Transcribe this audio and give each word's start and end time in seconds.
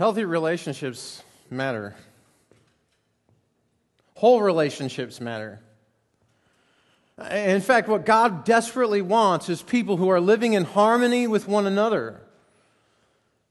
Healthy 0.00 0.24
relationships 0.24 1.22
matter. 1.50 1.94
Whole 4.14 4.40
relationships 4.40 5.20
matter. 5.20 5.60
In 7.30 7.60
fact, 7.60 7.86
what 7.86 8.06
God 8.06 8.46
desperately 8.46 9.02
wants 9.02 9.50
is 9.50 9.60
people 9.60 9.98
who 9.98 10.08
are 10.08 10.18
living 10.18 10.54
in 10.54 10.64
harmony 10.64 11.26
with 11.26 11.46
one 11.46 11.66
another 11.66 12.18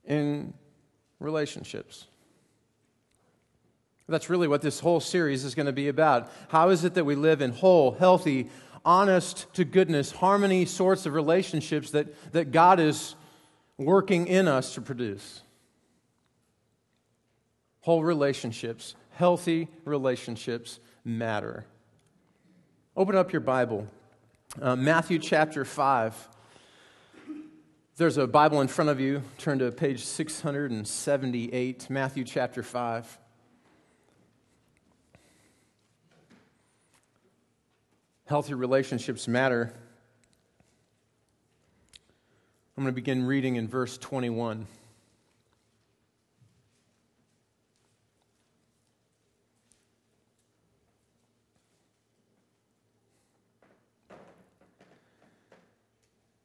in 0.04 0.52
relationships. 1.20 2.08
That's 4.08 4.28
really 4.28 4.48
what 4.48 4.60
this 4.60 4.80
whole 4.80 4.98
series 4.98 5.44
is 5.44 5.54
going 5.54 5.66
to 5.66 5.72
be 5.72 5.86
about. 5.86 6.32
How 6.48 6.70
is 6.70 6.82
it 6.82 6.94
that 6.94 7.04
we 7.04 7.14
live 7.14 7.42
in 7.42 7.52
whole, 7.52 7.92
healthy, 7.92 8.50
honest 8.84 9.46
to 9.54 9.64
goodness, 9.64 10.10
harmony 10.10 10.64
sorts 10.64 11.06
of 11.06 11.14
relationships 11.14 11.92
that, 11.92 12.32
that 12.32 12.50
God 12.50 12.80
is 12.80 13.14
working 13.78 14.26
in 14.26 14.48
us 14.48 14.74
to 14.74 14.80
produce? 14.80 15.42
Whole 17.82 18.02
relationships, 18.02 18.94
healthy 19.12 19.68
relationships 19.84 20.80
matter. 21.04 21.64
Open 22.96 23.16
up 23.16 23.32
your 23.32 23.40
Bible, 23.40 23.86
uh, 24.60 24.76
Matthew 24.76 25.18
chapter 25.18 25.64
5. 25.64 26.28
There's 27.96 28.16
a 28.16 28.26
Bible 28.26 28.60
in 28.60 28.68
front 28.68 28.90
of 28.90 28.98
you. 28.98 29.22
Turn 29.38 29.58
to 29.58 29.70
page 29.70 30.04
678, 30.04 31.90
Matthew 31.90 32.24
chapter 32.24 32.62
5. 32.62 33.18
Healthy 38.26 38.54
relationships 38.54 39.26
matter. 39.26 39.72
I'm 42.76 42.84
going 42.84 42.86
to 42.86 42.92
begin 42.92 43.26
reading 43.26 43.56
in 43.56 43.68
verse 43.68 43.98
21. 43.98 44.66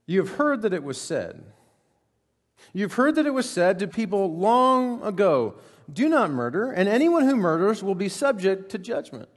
You 0.05 0.19
have 0.19 0.35
heard 0.35 0.61
that 0.61 0.73
it 0.73 0.83
was 0.83 0.99
said. 0.99 1.43
You've 2.73 2.93
heard 2.93 3.15
that 3.15 3.25
it 3.25 3.33
was 3.33 3.49
said 3.49 3.79
to 3.79 3.87
people 3.87 4.37
long 4.37 5.01
ago 5.03 5.55
do 5.91 6.09
not 6.09 6.31
murder, 6.31 6.71
and 6.71 6.89
anyone 6.89 7.25
who 7.25 7.35
murders 7.35 7.83
will 7.83 7.95
be 7.95 8.09
subject 8.09 8.71
to 8.71 8.77
judgment. 8.77 9.29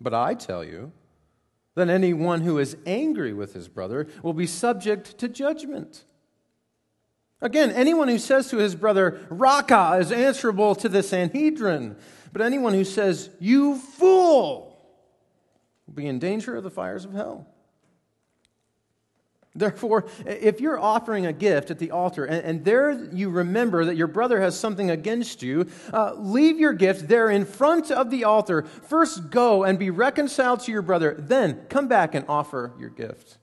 But 0.00 0.14
I 0.14 0.34
tell 0.34 0.62
you 0.62 0.92
that 1.74 1.88
anyone 1.88 2.42
who 2.42 2.58
is 2.58 2.76
angry 2.86 3.32
with 3.32 3.52
his 3.52 3.68
brother 3.68 4.06
will 4.22 4.32
be 4.32 4.46
subject 4.46 5.18
to 5.18 5.28
judgment. 5.28 6.04
Again, 7.40 7.70
anyone 7.70 8.08
who 8.08 8.18
says 8.18 8.48
to 8.50 8.58
his 8.58 8.74
brother, 8.74 9.20
Raca, 9.28 9.96
is 10.00 10.10
answerable 10.10 10.74
to 10.76 10.88
the 10.88 11.02
Sanhedrin. 11.02 11.96
But 12.32 12.42
anyone 12.42 12.74
who 12.74 12.84
says, 12.84 13.30
You 13.38 13.76
fool, 13.76 14.76
will 15.86 15.94
be 15.94 16.06
in 16.06 16.18
danger 16.18 16.56
of 16.56 16.64
the 16.64 16.70
fires 16.70 17.04
of 17.04 17.12
hell. 17.12 17.46
Therefore, 19.58 20.06
if 20.24 20.60
you're 20.60 20.78
offering 20.78 21.26
a 21.26 21.32
gift 21.32 21.70
at 21.70 21.78
the 21.78 21.90
altar 21.90 22.24
and, 22.24 22.44
and 22.44 22.64
there 22.64 22.92
you 23.12 23.30
remember 23.30 23.84
that 23.84 23.96
your 23.96 24.06
brother 24.06 24.40
has 24.40 24.58
something 24.58 24.90
against 24.90 25.42
you, 25.42 25.68
uh, 25.92 26.14
leave 26.14 26.58
your 26.58 26.72
gift 26.72 27.08
there 27.08 27.28
in 27.28 27.44
front 27.44 27.90
of 27.90 28.10
the 28.10 28.24
altar. 28.24 28.62
First 28.62 29.30
go 29.30 29.64
and 29.64 29.78
be 29.78 29.90
reconciled 29.90 30.60
to 30.60 30.72
your 30.72 30.82
brother, 30.82 31.14
then 31.18 31.66
come 31.68 31.88
back 31.88 32.14
and 32.14 32.24
offer 32.28 32.72
your 32.78 32.90
gift. 32.90 33.38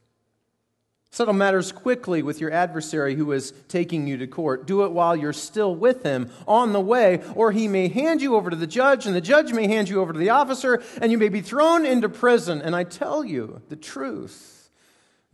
Settle 1.11 1.33
matters 1.33 1.71
quickly 1.71 2.21
with 2.21 2.41
your 2.41 2.51
adversary 2.51 3.15
who 3.15 3.31
is 3.31 3.53
taking 3.69 4.05
you 4.05 4.17
to 4.17 4.27
court. 4.27 4.67
Do 4.67 4.83
it 4.83 4.91
while 4.91 5.15
you're 5.15 5.31
still 5.31 5.73
with 5.73 6.03
him 6.03 6.29
on 6.45 6.73
the 6.73 6.81
way, 6.81 7.21
or 7.35 7.53
he 7.53 7.69
may 7.69 7.87
hand 7.87 8.21
you 8.21 8.35
over 8.35 8.49
to 8.49 8.55
the 8.57 8.67
judge, 8.67 9.05
and 9.05 9.15
the 9.15 9.21
judge 9.21 9.53
may 9.53 9.65
hand 9.65 9.87
you 9.87 10.01
over 10.01 10.11
to 10.11 10.19
the 10.19 10.31
officer, 10.31 10.83
and 11.01 11.13
you 11.13 11.17
may 11.17 11.29
be 11.29 11.39
thrown 11.39 11.85
into 11.85 12.09
prison. 12.09 12.61
And 12.61 12.75
I 12.75 12.83
tell 12.83 13.23
you 13.23 13.61
the 13.69 13.77
truth. 13.77 14.54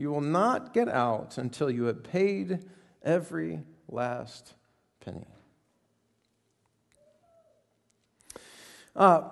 You 0.01 0.09
will 0.09 0.19
not 0.19 0.73
get 0.73 0.89
out 0.89 1.37
until 1.37 1.69
you 1.69 1.83
have 1.83 2.01
paid 2.01 2.65
every 3.03 3.59
last 3.87 4.55
penny. 4.99 5.27
Uh, 8.95 9.29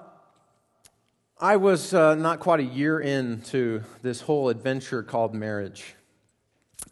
I 1.41 1.55
was 1.57 1.91
uh, 1.91 2.13
not 2.13 2.39
quite 2.39 2.59
a 2.59 2.63
year 2.63 2.99
into 2.99 3.81
this 4.03 4.21
whole 4.21 4.49
adventure 4.49 5.01
called 5.01 5.33
marriage. 5.33 5.95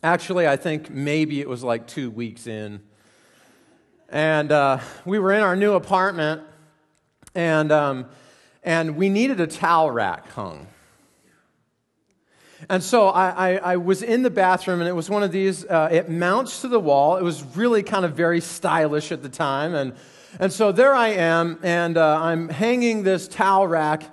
Actually, 0.02 0.48
I 0.48 0.58
think 0.58 0.90
maybe 0.90 1.40
it 1.40 1.48
was 1.48 1.64
like 1.64 1.86
two 1.86 2.10
weeks 2.10 2.48
in. 2.48 2.82
And 4.10 4.52
uh, 4.52 4.80
we 5.06 5.20
were 5.20 5.34
in 5.34 5.42
our 5.44 5.56
new 5.56 5.74
apartment, 5.74 6.42
and, 7.36 7.72
um, 7.72 8.08
and 8.64 8.96
we 8.96 9.10
needed 9.10 9.40
a 9.40 9.46
towel 9.46 9.92
rack 9.92 10.28
hung. 10.30 10.66
And 12.70 12.84
so 12.84 13.08
I, 13.08 13.30
I, 13.30 13.56
I, 13.58 13.78
was 13.78 14.04
in 14.04 14.24
the 14.24 14.30
bathroom, 14.30 14.82
and 14.82 14.90
it 14.90 14.94
was 14.94 15.10
one 15.10 15.24
of 15.24 15.32
these, 15.32 15.64
uh, 15.66 15.88
it 15.90 16.10
mounts 16.10 16.62
to 16.62 16.68
the 16.68 16.80
wall. 16.80 17.16
It 17.16 17.24
was 17.24 17.42
really 17.56 17.82
kind 17.82 18.04
of 18.04 18.14
very 18.14 18.42
stylish 18.42 19.14
at 19.14 19.24
the 19.24 19.30
time. 19.30 19.74
And, 19.74 19.94
and 20.38 20.52
so 20.52 20.74
there 20.74 20.94
I 20.94 21.10
am, 21.10 21.60
and 21.64 21.96
uh, 21.98 22.22
I'm 22.22 22.50
hanging 22.50 23.04
this 23.04 23.30
towel 23.30 23.68
rack 23.68 24.04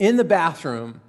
in 0.00 0.16
the 0.16 0.24
bathroom. 0.24 1.00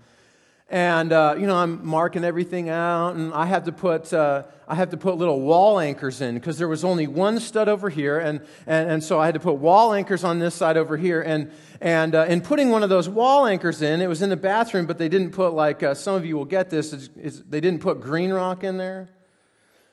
And, 0.71 1.11
uh, 1.11 1.35
you 1.35 1.47
know, 1.47 1.55
I'm 1.55 1.83
marking 1.83 2.23
everything 2.23 2.69
out, 2.69 3.15
and 3.15 3.33
I 3.33 3.47
had 3.47 3.65
to 3.65 3.71
put, 3.71 4.13
uh, 4.13 4.43
I 4.67 4.75
had 4.75 4.91
to 4.91 4.97
put 4.97 5.17
little 5.17 5.41
wall 5.41 5.79
anchors 5.79 6.21
in 6.21 6.35
because 6.35 6.59
there 6.59 6.67
was 6.67 6.83
only 6.83 7.07
one 7.07 7.39
stud 7.39 7.67
over 7.67 7.89
here. 7.89 8.19
And, 8.19 8.41
and, 8.67 8.91
and 8.91 9.03
so 9.03 9.19
I 9.19 9.25
had 9.25 9.33
to 9.33 9.39
put 9.39 9.53
wall 9.53 9.93
anchors 9.93 10.23
on 10.23 10.37
this 10.37 10.53
side 10.53 10.77
over 10.77 10.95
here. 10.95 11.23
And, 11.23 11.51
and 11.81 12.13
uh, 12.13 12.25
in 12.29 12.41
putting 12.41 12.69
one 12.69 12.83
of 12.83 12.89
those 12.89 13.09
wall 13.09 13.47
anchors 13.47 13.81
in, 13.81 13.99
it 13.99 14.05
was 14.05 14.21
in 14.21 14.29
the 14.29 14.37
bathroom, 14.37 14.85
but 14.85 14.99
they 14.99 15.09
didn't 15.09 15.31
put, 15.31 15.53
like, 15.53 15.81
uh, 15.81 15.95
some 15.95 16.13
of 16.13 16.23
you 16.23 16.37
will 16.37 16.45
get 16.45 16.69
this, 16.69 16.93
it's, 16.93 17.09
it's, 17.17 17.39
they 17.39 17.61
didn't 17.61 17.81
put 17.81 17.99
green 17.99 18.31
rock 18.31 18.63
in 18.63 18.77
there. 18.77 19.09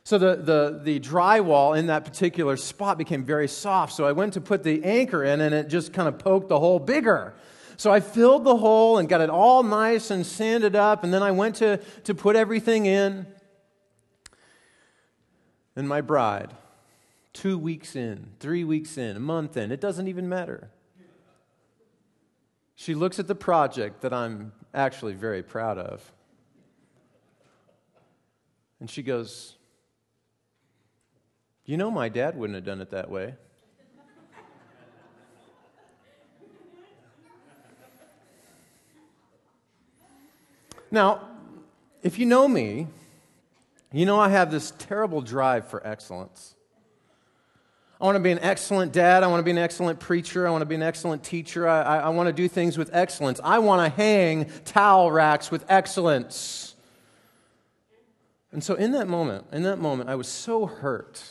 So 0.05 0.19
the, 0.19 0.37
the, 0.37 0.81
the 0.85 1.01
drywall 1.01 1.77
in 1.77 1.87
that 1.87 2.05
particular 2.05 2.59
spot 2.59 2.99
became 2.99 3.25
very 3.25 3.49
soft. 3.49 3.95
So 3.95 4.05
I 4.05 4.13
went 4.13 4.35
to 4.35 4.43
put 4.43 4.63
the 4.63 4.85
anchor 4.85 5.25
in, 5.25 5.41
and 5.41 5.55
it 5.55 5.69
just 5.69 5.95
kind 5.95 6.07
of 6.07 6.19
poked 6.19 6.49
the 6.49 6.61
hole 6.61 6.79
bigger. 6.79 7.35
So 7.77 7.93
I 7.93 8.01
filled 8.01 8.45
the 8.45 8.57
hole 8.57 8.99
and 8.99 9.09
got 9.09 9.21
it 9.21 9.29
all 9.29 9.63
nice 9.63 10.11
and 10.11 10.25
sanded 10.25 10.75
up, 10.75 11.05
and 11.05 11.13
then 11.13 11.23
I 11.23 11.31
went 11.31 11.57
to, 11.57 11.79
to 12.05 12.15
put 12.15 12.37
everything 12.37 12.87
in. 12.87 13.27
And 15.75 15.87
my 15.87 16.01
bride, 16.01 16.55
two 17.35 17.59
weeks 17.59 17.95
in, 17.95 18.31
three 18.41 18.65
weeks 18.65 18.97
in, 18.97 19.17
a 19.17 19.21
month 19.21 19.59
in, 19.59 19.71
it 19.71 19.81
doesn't 19.81 20.09
even 20.09 20.29
matter. 20.29 20.71
She 22.77 22.95
looks 22.95 23.19
at 23.19 23.27
the 23.27 23.35
project 23.35 24.01
that 24.03 24.13
I'm 24.13 24.53
actually 24.73 25.15
very 25.15 25.43
proud 25.43 25.77
of. 25.77 26.13
And 28.81 28.91
she 28.91 29.03
goes, 29.03 29.57
You 31.65 31.77
know, 31.77 31.91
my 31.91 32.09
dad 32.09 32.37
wouldn't 32.37 32.55
have 32.55 32.65
done 32.65 32.81
it 32.81 32.91
that 32.91 33.11
way. 33.11 33.35
Now, 40.91 41.29
if 42.03 42.19
you 42.19 42.27
know 42.27 42.47
me, 42.47 42.87
you 43.93 44.07
know 44.07 44.19
I 44.19 44.29
have 44.29 44.51
this 44.51 44.73
terrible 44.79 45.21
drive 45.21 45.67
for 45.69 45.85
excellence. 45.87 46.55
I 48.01 48.05
want 48.05 48.17
to 48.17 48.21
be 48.21 48.31
an 48.31 48.41
excellent 48.41 48.93
dad. 48.93 49.23
I 49.23 49.27
want 49.27 49.41
to 49.41 49.45
be 49.45 49.53
an 49.53 49.59
excellent 49.59 50.01
preacher. 50.01 50.47
I 50.47 50.51
want 50.51 50.61
to 50.61 50.67
be 50.67 50.75
an 50.75 50.83
excellent 50.83 51.25
teacher. 51.25 51.67
I, 51.67 51.83
I, 51.83 51.97
I 51.99 52.09
want 52.11 52.27
to 52.27 52.33
do 52.33 52.47
things 52.47 52.77
with 52.77 52.91
excellence. 52.93 53.41
I 53.43 53.59
want 53.59 53.91
to 53.91 53.97
hang 53.97 54.51
towel 54.67 55.11
racks 55.11 55.51
with 55.51 55.65
excellence. 55.69 56.75
And 58.53 58.63
so, 58.63 58.75
in 58.75 58.93
that 58.93 59.09
moment, 59.09 59.47
in 59.51 59.63
that 59.63 59.79
moment, 59.79 60.11
I 60.11 60.15
was 60.15 60.29
so 60.29 60.67
hurt. 60.67 61.23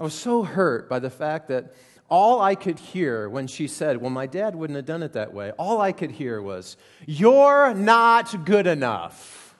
I 0.00 0.02
was 0.02 0.14
so 0.14 0.42
hurt 0.42 0.88
by 0.88 0.98
the 0.98 1.10
fact 1.10 1.48
that 1.48 1.72
all 2.08 2.40
I 2.40 2.54
could 2.54 2.78
hear 2.78 3.28
when 3.28 3.46
she 3.46 3.68
said, 3.68 3.98
Well, 3.98 4.10
my 4.10 4.26
dad 4.26 4.54
wouldn't 4.54 4.76
have 4.76 4.86
done 4.86 5.02
it 5.02 5.12
that 5.12 5.32
way, 5.32 5.50
all 5.52 5.80
I 5.80 5.92
could 5.92 6.10
hear 6.12 6.40
was, 6.40 6.76
You're 7.06 7.74
not 7.74 8.44
good 8.44 8.66
enough. 8.66 9.54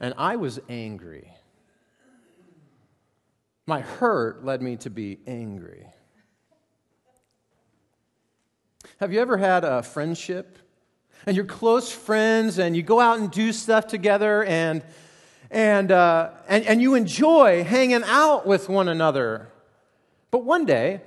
And 0.00 0.12
I 0.18 0.36
was 0.36 0.60
angry. 0.68 1.32
My 3.66 3.80
hurt 3.80 4.44
led 4.44 4.60
me 4.60 4.76
to 4.78 4.90
be 4.90 5.18
angry. 5.26 5.86
Have 8.98 9.12
you 9.12 9.20
ever 9.20 9.38
had 9.38 9.64
a 9.64 9.82
friendship? 9.82 10.58
And 11.26 11.34
you're 11.34 11.46
close 11.46 11.90
friends 11.90 12.58
and 12.58 12.76
you 12.76 12.82
go 12.82 13.00
out 13.00 13.18
and 13.18 13.30
do 13.30 13.52
stuff 13.52 13.86
together 13.86 14.44
and 14.44 14.82
and, 15.54 15.92
uh, 15.92 16.30
and, 16.48 16.64
and 16.66 16.82
you 16.82 16.94
enjoy 16.94 17.64
hanging 17.64 18.02
out 18.04 18.44
with 18.44 18.68
one 18.68 18.88
another. 18.88 19.48
But 20.30 20.44
one 20.44 20.64
day, 20.64 21.00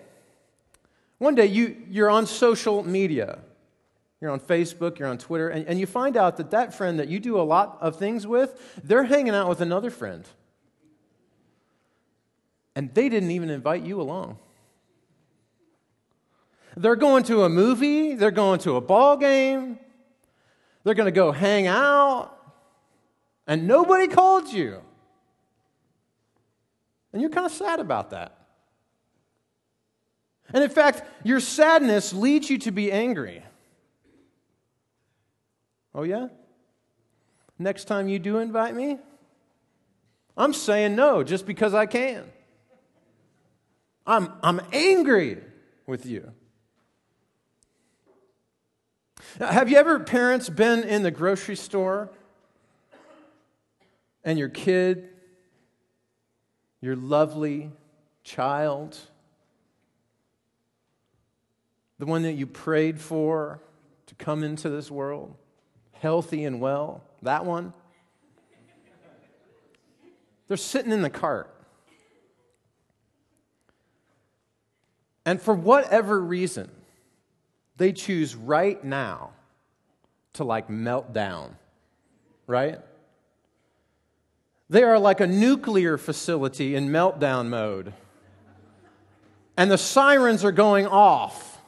one 1.17 1.35
day 1.35 1.47
you, 1.47 1.75
you're 1.89 2.09
on 2.09 2.25
social 2.25 2.81
media. 2.83 3.39
You're 4.21 4.31
on 4.31 4.39
Facebook, 4.39 4.97
you're 4.97 5.09
on 5.09 5.17
Twitter, 5.19 5.49
and, 5.49 5.67
and 5.67 5.79
you 5.79 5.85
find 5.85 6.17
out 6.17 6.37
that 6.37 6.49
that 6.51 6.73
friend 6.73 6.97
that 6.99 7.07
you 7.07 7.19
do 7.19 7.39
a 7.39 7.43
lot 7.43 7.77
of 7.81 7.97
things 7.97 8.25
with, 8.25 8.59
they're 8.83 9.03
hanging 9.03 9.35
out 9.35 9.47
with 9.49 9.61
another 9.61 9.91
friend. 9.91 10.25
and 12.77 12.93
they 12.93 13.09
didn't 13.09 13.31
even 13.31 13.49
invite 13.49 13.81
you 13.81 13.99
along. 13.99 14.37
They're 16.75 16.95
going 16.95 17.23
to 17.23 17.41
a 17.41 17.49
movie, 17.49 18.13
they're 18.13 18.29
going 18.29 18.59
to 18.59 18.75
a 18.75 18.81
ball 18.81 19.17
game, 19.17 19.79
they're 20.83 20.93
going 20.93 21.07
to 21.07 21.11
go 21.11 21.31
hang 21.31 21.65
out, 21.65 22.36
and 23.47 23.65
nobody 23.65 24.07
called 24.07 24.51
you. 24.51 24.81
And 27.13 27.21
you're 27.21 27.31
kind 27.31 27.45
of 27.45 27.51
sad 27.51 27.79
about 27.79 28.11
that. 28.11 28.37
And 30.53 30.63
in 30.63 30.69
fact, 30.69 31.03
your 31.23 31.39
sadness 31.39 32.13
leads 32.13 32.49
you 32.49 32.57
to 32.59 32.71
be 32.71 32.91
angry. 32.91 33.43
Oh, 35.95 36.03
yeah? 36.03 36.27
Next 37.57 37.85
time 37.85 38.07
you 38.07 38.19
do 38.19 38.37
invite 38.37 38.75
me, 38.75 38.99
I'm 40.37 40.53
saying 40.53 40.95
no 40.95 41.23
just 41.23 41.45
because 41.45 41.73
I 41.73 41.85
can. 41.85 42.23
I'm, 44.05 44.31
I'm 44.43 44.61
angry 44.71 45.39
with 45.85 46.05
you. 46.05 46.31
Now, 49.39 49.47
have 49.47 49.69
you 49.69 49.77
ever, 49.77 49.99
parents, 49.99 50.49
been 50.49 50.83
in 50.83 51.03
the 51.03 51.11
grocery 51.11 51.55
store 51.55 52.09
and 54.27 54.37
your 54.37 54.49
kid, 54.49 55.07
your 56.81 56.97
lovely 56.97 57.71
child, 58.25 58.97
the 61.97 62.05
one 62.05 62.23
that 62.23 62.33
you 62.33 62.45
prayed 62.45 62.99
for 62.99 63.61
to 64.05 64.15
come 64.15 64.43
into 64.43 64.69
this 64.69 64.91
world, 64.91 65.33
healthy 65.93 66.43
and 66.43 66.59
well, 66.59 67.05
that 67.21 67.45
one? 67.45 67.73
They're 70.49 70.57
sitting 70.57 70.91
in 70.91 71.03
the 71.03 71.09
cart. 71.09 71.49
And 75.25 75.41
for 75.41 75.53
whatever 75.53 76.19
reason, 76.19 76.69
they 77.77 77.93
choose 77.93 78.35
right 78.35 78.83
now 78.83 79.31
to 80.33 80.43
like 80.43 80.69
melt 80.69 81.13
down, 81.13 81.55
right? 82.45 82.79
They 84.69 84.83
are 84.83 84.99
like 84.99 85.21
a 85.21 85.27
nuclear 85.27 85.97
facility 85.97 86.75
in 86.75 86.89
meltdown 86.89 87.47
mode. 87.47 87.93
And 89.55 89.71
the 89.71 89.77
sirens 89.77 90.43
are 90.43 90.51
going 90.51 90.85
off. 90.85 91.59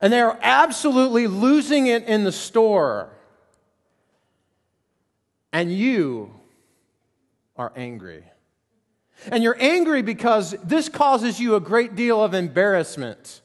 And 0.00 0.12
they 0.12 0.20
are 0.20 0.38
absolutely 0.42 1.26
losing 1.28 1.86
it 1.86 2.04
in 2.04 2.24
the 2.24 2.32
store. 2.32 3.10
And 5.52 5.72
you 5.72 6.32
are 7.56 7.72
angry. 7.76 8.24
And 9.30 9.44
you're 9.44 9.56
angry 9.60 10.02
because 10.02 10.56
this 10.64 10.88
causes 10.88 11.38
you 11.38 11.54
a 11.54 11.60
great 11.60 11.94
deal 11.94 12.24
of 12.24 12.34
embarrassment. 12.34 13.42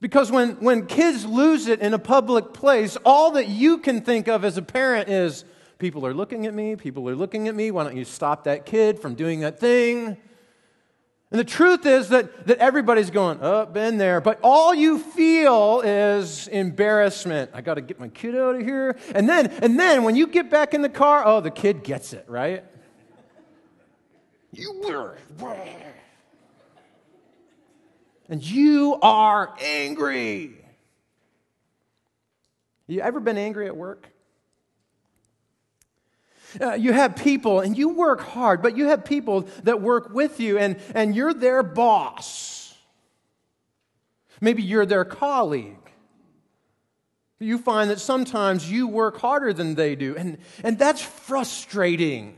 Because 0.00 0.30
when, 0.30 0.56
when 0.56 0.86
kids 0.86 1.24
lose 1.24 1.68
it 1.68 1.80
in 1.80 1.94
a 1.94 1.98
public 1.98 2.52
place, 2.52 2.98
all 3.04 3.30
that 3.32 3.48
you 3.48 3.78
can 3.78 4.02
think 4.02 4.26
of 4.28 4.44
as 4.44 4.58
a 4.58 4.62
parent 4.62 5.08
is 5.08 5.44
people 5.82 6.06
are 6.06 6.14
looking 6.14 6.46
at 6.46 6.54
me, 6.54 6.76
people 6.76 7.08
are 7.08 7.16
looking 7.16 7.48
at 7.48 7.56
me, 7.56 7.72
why 7.72 7.82
don't 7.82 7.96
you 7.96 8.04
stop 8.04 8.44
that 8.44 8.64
kid 8.64 9.00
from 9.00 9.16
doing 9.16 9.40
that 9.40 9.58
thing? 9.58 10.16
And 11.32 11.40
the 11.40 11.44
truth 11.44 11.86
is 11.86 12.10
that, 12.10 12.46
that 12.46 12.58
everybody's 12.58 13.10
going, 13.10 13.40
oh, 13.42 13.66
been 13.66 13.98
there. 13.98 14.20
But 14.20 14.38
all 14.44 14.72
you 14.72 15.00
feel 15.00 15.80
is 15.84 16.46
embarrassment. 16.46 17.50
I 17.52 17.62
got 17.62 17.74
to 17.74 17.80
get 17.80 17.98
my 17.98 18.06
kid 18.06 18.36
out 18.36 18.54
of 18.54 18.62
here. 18.62 18.96
And 19.12 19.28
then, 19.28 19.48
and 19.60 19.76
then 19.80 20.04
when 20.04 20.14
you 20.14 20.28
get 20.28 20.50
back 20.50 20.72
in 20.72 20.82
the 20.82 20.88
car, 20.88 21.26
oh, 21.26 21.40
the 21.40 21.50
kid 21.50 21.82
gets 21.82 22.12
it, 22.12 22.26
right? 22.28 22.64
You 24.52 24.82
were 24.84 25.18
and 28.28 28.40
you 28.40 29.00
are 29.02 29.52
angry. 29.60 30.64
You 32.86 33.00
ever 33.00 33.18
been 33.18 33.38
angry 33.38 33.66
at 33.66 33.76
work? 33.76 34.11
Uh, 36.60 36.74
you 36.74 36.92
have 36.92 37.16
people, 37.16 37.60
and 37.60 37.76
you 37.76 37.88
work 37.90 38.20
hard, 38.20 38.62
but 38.62 38.76
you 38.76 38.86
have 38.86 39.04
people 39.04 39.46
that 39.62 39.80
work 39.80 40.12
with 40.12 40.40
you, 40.40 40.58
and, 40.58 40.76
and 40.94 41.14
you're 41.16 41.34
their 41.34 41.62
boss. 41.62 42.74
Maybe 44.40 44.62
you're 44.62 44.86
their 44.86 45.04
colleague. 45.04 45.76
You 47.38 47.58
find 47.58 47.90
that 47.90 48.00
sometimes 48.00 48.70
you 48.70 48.86
work 48.86 49.18
harder 49.18 49.52
than 49.52 49.74
they 49.74 49.96
do, 49.96 50.14
and, 50.16 50.38
and 50.62 50.78
that's 50.78 51.02
frustrating. 51.02 52.36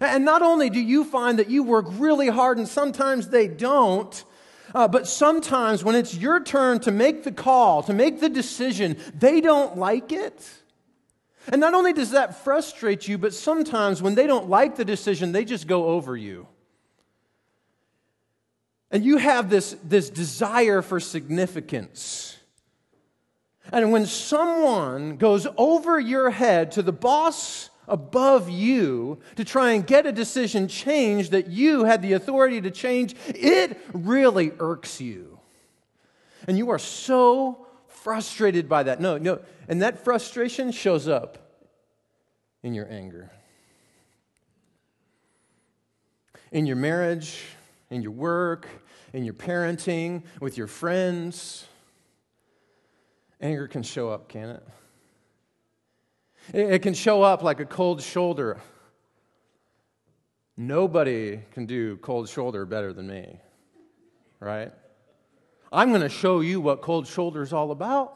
And 0.00 0.24
not 0.24 0.42
only 0.42 0.70
do 0.70 0.80
you 0.80 1.04
find 1.04 1.38
that 1.38 1.50
you 1.50 1.62
work 1.62 1.86
really 1.90 2.28
hard 2.28 2.58
and 2.58 2.68
sometimes 2.68 3.28
they 3.28 3.48
don't, 3.48 4.24
uh, 4.74 4.86
but 4.86 5.08
sometimes 5.08 5.82
when 5.82 5.94
it's 5.94 6.14
your 6.14 6.40
turn 6.40 6.78
to 6.80 6.90
make 6.90 7.24
the 7.24 7.32
call, 7.32 7.82
to 7.84 7.94
make 7.94 8.20
the 8.20 8.28
decision, 8.28 8.96
they 9.18 9.40
don't 9.40 9.76
like 9.76 10.12
it. 10.12 10.48
And 11.50 11.60
not 11.60 11.74
only 11.74 11.92
does 11.92 12.10
that 12.10 12.44
frustrate 12.44 13.08
you, 13.08 13.16
but 13.16 13.32
sometimes 13.32 14.02
when 14.02 14.14
they 14.14 14.26
don't 14.26 14.48
like 14.48 14.76
the 14.76 14.84
decision, 14.84 15.32
they 15.32 15.44
just 15.44 15.66
go 15.66 15.86
over 15.86 16.16
you. 16.16 16.46
And 18.90 19.04
you 19.04 19.18
have 19.18 19.50
this, 19.50 19.76
this 19.84 20.10
desire 20.10 20.82
for 20.82 21.00
significance. 21.00 22.36
And 23.72 23.92
when 23.92 24.06
someone 24.06 25.16
goes 25.16 25.46
over 25.56 26.00
your 26.00 26.30
head 26.30 26.72
to 26.72 26.82
the 26.82 26.92
boss 26.92 27.70
above 27.86 28.48
you 28.48 29.18
to 29.36 29.44
try 29.44 29.72
and 29.72 29.86
get 29.86 30.06
a 30.06 30.12
decision 30.12 30.68
changed 30.68 31.32
that 31.32 31.48
you 31.48 31.84
had 31.84 32.02
the 32.02 32.14
authority 32.14 32.60
to 32.62 32.70
change, 32.70 33.14
it 33.28 33.78
really 33.92 34.52
irks 34.58 35.00
you. 35.00 35.38
And 36.46 36.56
you 36.56 36.70
are 36.70 36.78
so 36.78 37.67
frustrated 38.02 38.68
by 38.68 38.82
that. 38.84 39.00
No, 39.00 39.18
no. 39.18 39.40
And 39.68 39.82
that 39.82 40.04
frustration 40.04 40.72
shows 40.72 41.08
up 41.08 41.38
in 42.62 42.74
your 42.74 42.90
anger, 42.90 43.30
in 46.50 46.66
your 46.66 46.76
marriage, 46.76 47.44
in 47.90 48.02
your 48.02 48.12
work, 48.12 48.66
in 49.12 49.24
your 49.24 49.34
parenting, 49.34 50.22
with 50.40 50.56
your 50.56 50.66
friends. 50.66 51.66
Anger 53.40 53.68
can 53.68 53.82
show 53.82 54.08
up, 54.10 54.28
can 54.28 54.50
it? 54.50 54.62
It 56.52 56.82
can 56.82 56.94
show 56.94 57.22
up 57.22 57.42
like 57.42 57.60
a 57.60 57.66
cold 57.66 58.02
shoulder. 58.02 58.58
Nobody 60.56 61.40
can 61.52 61.66
do 61.66 61.98
cold 61.98 62.28
shoulder 62.28 62.66
better 62.66 62.92
than 62.92 63.06
me, 63.06 63.38
right? 64.40 64.72
I'm 65.72 65.90
going 65.90 66.02
to 66.02 66.08
show 66.08 66.40
you 66.40 66.60
what 66.60 66.82
cold 66.82 67.06
shoulder 67.06 67.42
is 67.42 67.52
all 67.52 67.70
about. 67.70 68.14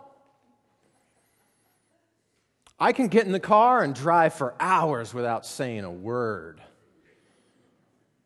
I 2.78 2.92
can 2.92 3.08
get 3.08 3.26
in 3.26 3.32
the 3.32 3.40
car 3.40 3.82
and 3.82 3.94
drive 3.94 4.34
for 4.34 4.54
hours 4.58 5.14
without 5.14 5.46
saying 5.46 5.84
a 5.84 5.90
word. 5.90 6.60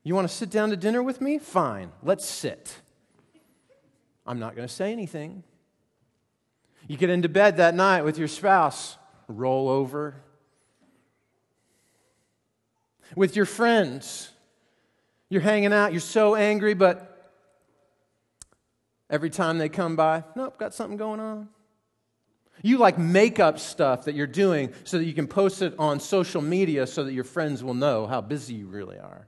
You 0.02 0.14
want 0.14 0.28
to 0.28 0.35
sit 0.35 0.50
down 0.50 0.71
to 0.71 0.76
dinner 0.76 1.02
with 1.02 1.21
me? 1.21 1.38
Fine, 1.38 1.90
let's 2.02 2.25
sit. 2.25 2.76
I'm 4.26 4.38
not 4.38 4.54
going 4.54 4.66
to 4.66 4.73
say 4.73 4.92
anything. 4.92 5.42
You 6.88 6.97
get 6.97 7.11
into 7.11 7.28
bed 7.28 7.56
that 7.56 7.75
night 7.75 8.02
with 8.02 8.16
your 8.16 8.28
spouse 8.28 8.97
roll 9.28 9.68
over. 9.68 10.23
With 13.14 13.37
your 13.37 13.47
friends, 13.47 14.30
you're 15.28 15.40
hanging 15.40 15.73
out, 15.73 15.92
you're 15.92 16.00
so 16.00 16.35
angry, 16.35 16.75
but 16.75 17.15
every 19.11 19.31
time 19.31 19.59
they 19.59 19.69
come 19.69 19.97
by, 19.97 20.25
nope, 20.35 20.59
got 20.59 20.75
something 20.75 20.97
going 20.97 21.21
on. 21.21 21.49
You 22.63 22.79
like 22.79 22.99
make 22.99 23.39
up 23.39 23.59
stuff 23.59 24.07
that 24.07 24.15
you're 24.15 24.27
doing 24.27 24.73
so 24.85 24.99
that 24.99 25.05
you 25.05 25.13
can 25.13 25.27
post 25.27 25.63
it 25.63 25.75
on 25.79 26.01
social 26.01 26.41
media 26.41 26.87
so 26.87 27.05
that 27.05 27.13
your 27.13 27.25
friends 27.25 27.63
will 27.63 27.75
know 27.75 28.07
how 28.07 28.21
busy 28.21 28.55
you 28.55 28.67
really 28.67 28.99
are. 28.99 29.27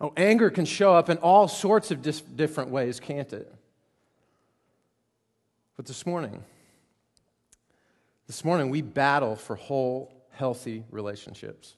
Oh, 0.00 0.12
anger 0.16 0.50
can 0.50 0.66
show 0.66 0.94
up 0.94 1.08
in 1.08 1.16
all 1.18 1.48
sorts 1.48 1.90
of 1.90 2.02
dis- 2.02 2.20
different 2.20 2.70
ways, 2.70 3.00
can't 3.00 3.32
it? 3.32 3.52
But 5.76 5.86
this 5.86 6.04
morning, 6.04 6.42
this 8.26 8.44
morning, 8.44 8.70
we 8.70 8.82
battle 8.82 9.36
for 9.36 9.56
whole, 9.56 10.12
healthy 10.32 10.84
relationships. 10.90 11.76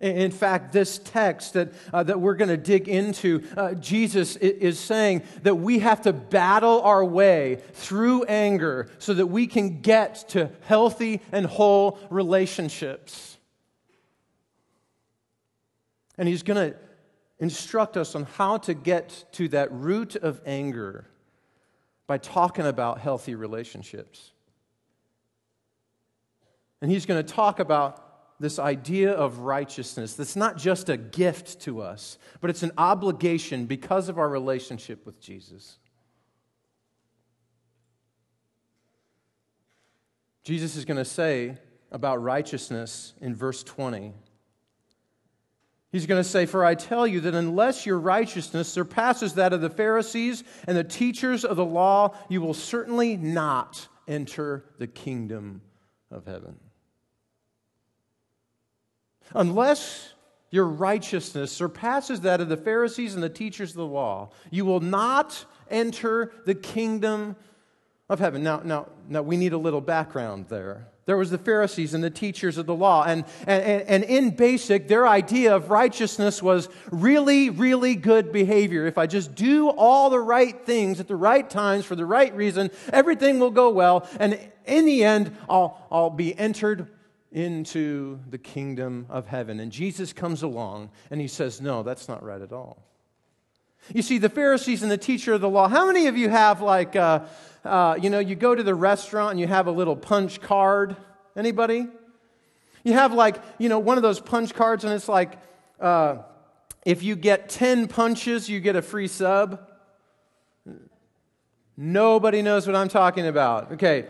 In 0.00 0.30
fact, 0.30 0.72
this 0.72 0.98
text 0.98 1.54
that, 1.54 1.72
uh, 1.92 2.02
that 2.04 2.20
we're 2.20 2.36
going 2.36 2.48
to 2.48 2.56
dig 2.56 2.88
into, 2.88 3.42
uh, 3.56 3.74
Jesus 3.74 4.36
is 4.36 4.78
saying 4.78 5.24
that 5.42 5.56
we 5.56 5.80
have 5.80 6.02
to 6.02 6.12
battle 6.12 6.80
our 6.82 7.04
way 7.04 7.60
through 7.72 8.24
anger 8.24 8.88
so 8.98 9.12
that 9.14 9.26
we 9.26 9.46
can 9.46 9.80
get 9.80 10.28
to 10.30 10.50
healthy 10.62 11.20
and 11.32 11.44
whole 11.44 11.98
relationships. 12.08 13.36
And 16.16 16.28
he's 16.28 16.44
going 16.44 16.70
to 16.70 16.78
instruct 17.40 17.96
us 17.96 18.14
on 18.14 18.24
how 18.24 18.58
to 18.58 18.74
get 18.74 19.24
to 19.32 19.48
that 19.48 19.72
root 19.72 20.14
of 20.14 20.40
anger 20.46 21.06
by 22.06 22.18
talking 22.18 22.66
about 22.66 23.00
healthy 23.00 23.34
relationships. 23.34 24.30
And 26.80 26.90
he's 26.90 27.06
going 27.06 27.24
to 27.24 27.32
talk 27.32 27.58
about 27.58 28.09
this 28.40 28.58
idea 28.58 29.12
of 29.12 29.40
righteousness 29.40 30.14
that's 30.14 30.34
not 30.34 30.56
just 30.56 30.88
a 30.88 30.96
gift 30.96 31.60
to 31.60 31.82
us, 31.82 32.18
but 32.40 32.48
it's 32.48 32.62
an 32.62 32.72
obligation 32.78 33.66
because 33.66 34.08
of 34.08 34.18
our 34.18 34.28
relationship 34.28 35.04
with 35.04 35.20
Jesus. 35.20 35.78
Jesus 40.42 40.74
is 40.74 40.86
going 40.86 40.96
to 40.96 41.04
say 41.04 41.58
about 41.92 42.22
righteousness 42.22 43.12
in 43.20 43.36
verse 43.36 43.62
20. 43.62 44.14
He's 45.92 46.06
going 46.06 46.22
to 46.22 46.28
say, 46.28 46.46
For 46.46 46.64
I 46.64 46.76
tell 46.76 47.06
you 47.06 47.20
that 47.20 47.34
unless 47.34 47.84
your 47.84 47.98
righteousness 47.98 48.68
surpasses 48.68 49.34
that 49.34 49.52
of 49.52 49.60
the 49.60 49.68
Pharisees 49.68 50.44
and 50.66 50.76
the 50.76 50.84
teachers 50.84 51.44
of 51.44 51.56
the 51.56 51.64
law, 51.64 52.16
you 52.30 52.40
will 52.40 52.54
certainly 52.54 53.18
not 53.18 53.86
enter 54.08 54.64
the 54.78 54.86
kingdom 54.86 55.60
of 56.10 56.24
heaven. 56.26 56.58
Unless 59.34 60.14
your 60.50 60.66
righteousness 60.66 61.52
surpasses 61.52 62.22
that 62.22 62.40
of 62.40 62.48
the 62.48 62.56
Pharisees 62.56 63.14
and 63.14 63.22
the 63.22 63.28
teachers 63.28 63.70
of 63.70 63.76
the 63.76 63.86
law, 63.86 64.30
you 64.50 64.64
will 64.64 64.80
not 64.80 65.44
enter 65.70 66.32
the 66.44 66.54
kingdom 66.54 67.36
of 68.08 68.18
heaven. 68.18 68.42
Now, 68.42 68.60
now, 68.64 68.88
now 69.08 69.22
we 69.22 69.36
need 69.36 69.52
a 69.52 69.58
little 69.58 69.80
background 69.80 70.46
there. 70.48 70.88
There 71.06 71.16
was 71.16 71.30
the 71.30 71.38
Pharisees 71.38 71.94
and 71.94 72.04
the 72.04 72.10
teachers 72.10 72.58
of 72.58 72.66
the 72.66 72.74
law. 72.74 73.04
And, 73.04 73.24
and, 73.46 73.82
and 73.82 74.04
in 74.04 74.30
basic, 74.30 74.86
their 74.86 75.08
idea 75.08 75.54
of 75.54 75.70
righteousness 75.70 76.42
was 76.42 76.68
really, 76.90 77.50
really 77.50 77.94
good 77.94 78.32
behavior. 78.32 78.86
If 78.86 78.98
I 78.98 79.06
just 79.06 79.34
do 79.34 79.70
all 79.70 80.10
the 80.10 80.20
right 80.20 80.64
things 80.64 81.00
at 81.00 81.08
the 81.08 81.16
right 81.16 81.48
times 81.48 81.84
for 81.84 81.96
the 81.96 82.06
right 82.06 82.34
reason, 82.34 82.70
everything 82.92 83.40
will 83.40 83.50
go 83.50 83.70
well. 83.70 84.08
And 84.18 84.38
in 84.66 84.84
the 84.84 85.02
end, 85.04 85.36
I'll, 85.48 85.84
I'll 85.90 86.10
be 86.10 86.38
entered 86.38 86.88
into 87.32 88.18
the 88.28 88.38
kingdom 88.38 89.06
of 89.08 89.26
heaven. 89.26 89.60
And 89.60 89.70
Jesus 89.70 90.12
comes 90.12 90.42
along 90.42 90.90
and 91.10 91.20
he 91.20 91.28
says, 91.28 91.60
No, 91.60 91.82
that's 91.82 92.08
not 92.08 92.22
right 92.22 92.40
at 92.40 92.52
all. 92.52 92.82
You 93.94 94.02
see, 94.02 94.18
the 94.18 94.28
Pharisees 94.28 94.82
and 94.82 94.90
the 94.90 94.98
teacher 94.98 95.32
of 95.32 95.40
the 95.40 95.48
law, 95.48 95.68
how 95.68 95.86
many 95.86 96.06
of 96.06 96.16
you 96.16 96.28
have, 96.28 96.60
like, 96.60 96.94
uh, 96.96 97.20
uh, 97.64 97.98
you 98.00 98.10
know, 98.10 98.18
you 98.18 98.34
go 98.34 98.54
to 98.54 98.62
the 98.62 98.74
restaurant 98.74 99.32
and 99.32 99.40
you 99.40 99.46
have 99.46 99.66
a 99.66 99.72
little 99.72 99.96
punch 99.96 100.40
card? 100.40 100.96
Anybody? 101.36 101.88
You 102.84 102.92
have, 102.92 103.12
like, 103.12 103.42
you 103.58 103.68
know, 103.68 103.78
one 103.78 103.96
of 103.96 104.02
those 104.02 104.20
punch 104.20 104.54
cards 104.54 104.84
and 104.84 104.92
it's 104.92 105.08
like, 105.08 105.38
uh, 105.80 106.18
if 106.84 107.02
you 107.02 107.16
get 107.16 107.48
10 107.48 107.88
punches, 107.88 108.48
you 108.48 108.60
get 108.60 108.76
a 108.76 108.82
free 108.82 109.08
sub. 109.08 109.60
Nobody 111.76 112.42
knows 112.42 112.66
what 112.66 112.76
I'm 112.76 112.88
talking 112.88 113.26
about. 113.26 113.72
Okay, 113.72 114.06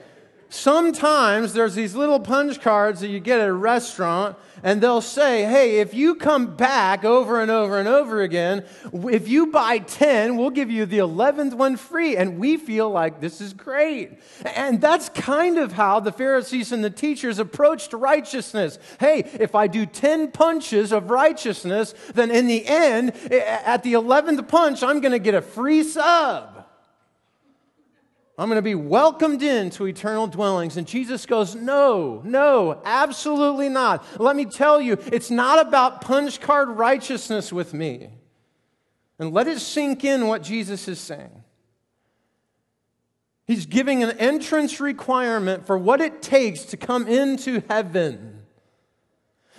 sometimes 0.50 1.52
there's 1.52 1.74
these 1.74 1.94
little 1.94 2.20
punch 2.20 2.60
cards 2.60 3.00
that 3.00 3.08
you 3.08 3.20
get 3.20 3.40
at 3.40 3.48
a 3.48 3.52
restaurant, 3.52 4.36
and 4.62 4.82
they'll 4.82 5.00
say, 5.00 5.44
Hey, 5.44 5.78
if 5.78 5.94
you 5.94 6.14
come 6.14 6.54
back 6.56 7.04
over 7.04 7.40
and 7.40 7.50
over 7.50 7.78
and 7.78 7.88
over 7.88 8.20
again, 8.20 8.64
if 8.92 9.28
you 9.28 9.46
buy 9.46 9.78
10, 9.78 10.36
we'll 10.36 10.50
give 10.50 10.70
you 10.70 10.84
the 10.84 10.98
11th 10.98 11.54
one 11.54 11.76
free. 11.76 12.16
And 12.16 12.38
we 12.38 12.56
feel 12.56 12.90
like 12.90 13.20
this 13.20 13.40
is 13.40 13.54
great. 13.54 14.20
And 14.44 14.80
that's 14.80 15.08
kind 15.08 15.58
of 15.58 15.72
how 15.72 16.00
the 16.00 16.12
Pharisees 16.12 16.72
and 16.72 16.84
the 16.84 16.90
teachers 16.90 17.38
approached 17.38 17.92
righteousness. 17.92 18.78
Hey, 18.98 19.20
if 19.38 19.54
I 19.54 19.66
do 19.66 19.86
10 19.86 20.32
punches 20.32 20.92
of 20.92 21.10
righteousness, 21.10 21.94
then 22.14 22.30
in 22.30 22.46
the 22.46 22.66
end, 22.66 23.12
at 23.30 23.82
the 23.82 23.94
11th 23.94 24.46
punch, 24.48 24.82
I'm 24.82 25.00
going 25.00 25.12
to 25.12 25.18
get 25.18 25.34
a 25.34 25.42
free 25.42 25.82
sub. 25.82 26.59
I'm 28.40 28.48
going 28.48 28.56
to 28.56 28.62
be 28.62 28.74
welcomed 28.74 29.42
into 29.42 29.86
eternal 29.86 30.26
dwellings. 30.26 30.78
And 30.78 30.86
Jesus 30.86 31.26
goes, 31.26 31.54
No, 31.54 32.22
no, 32.24 32.80
absolutely 32.86 33.68
not. 33.68 34.02
Let 34.18 34.34
me 34.34 34.46
tell 34.46 34.80
you, 34.80 34.96
it's 35.12 35.30
not 35.30 35.66
about 35.66 36.00
punch 36.00 36.40
card 36.40 36.70
righteousness 36.70 37.52
with 37.52 37.74
me. 37.74 38.08
And 39.18 39.34
let 39.34 39.46
it 39.46 39.60
sink 39.60 40.04
in 40.04 40.26
what 40.26 40.42
Jesus 40.42 40.88
is 40.88 40.98
saying. 40.98 41.44
He's 43.46 43.66
giving 43.66 44.02
an 44.02 44.12
entrance 44.18 44.80
requirement 44.80 45.66
for 45.66 45.76
what 45.76 46.00
it 46.00 46.22
takes 46.22 46.64
to 46.66 46.78
come 46.78 47.06
into 47.06 47.62
heaven. 47.68 48.40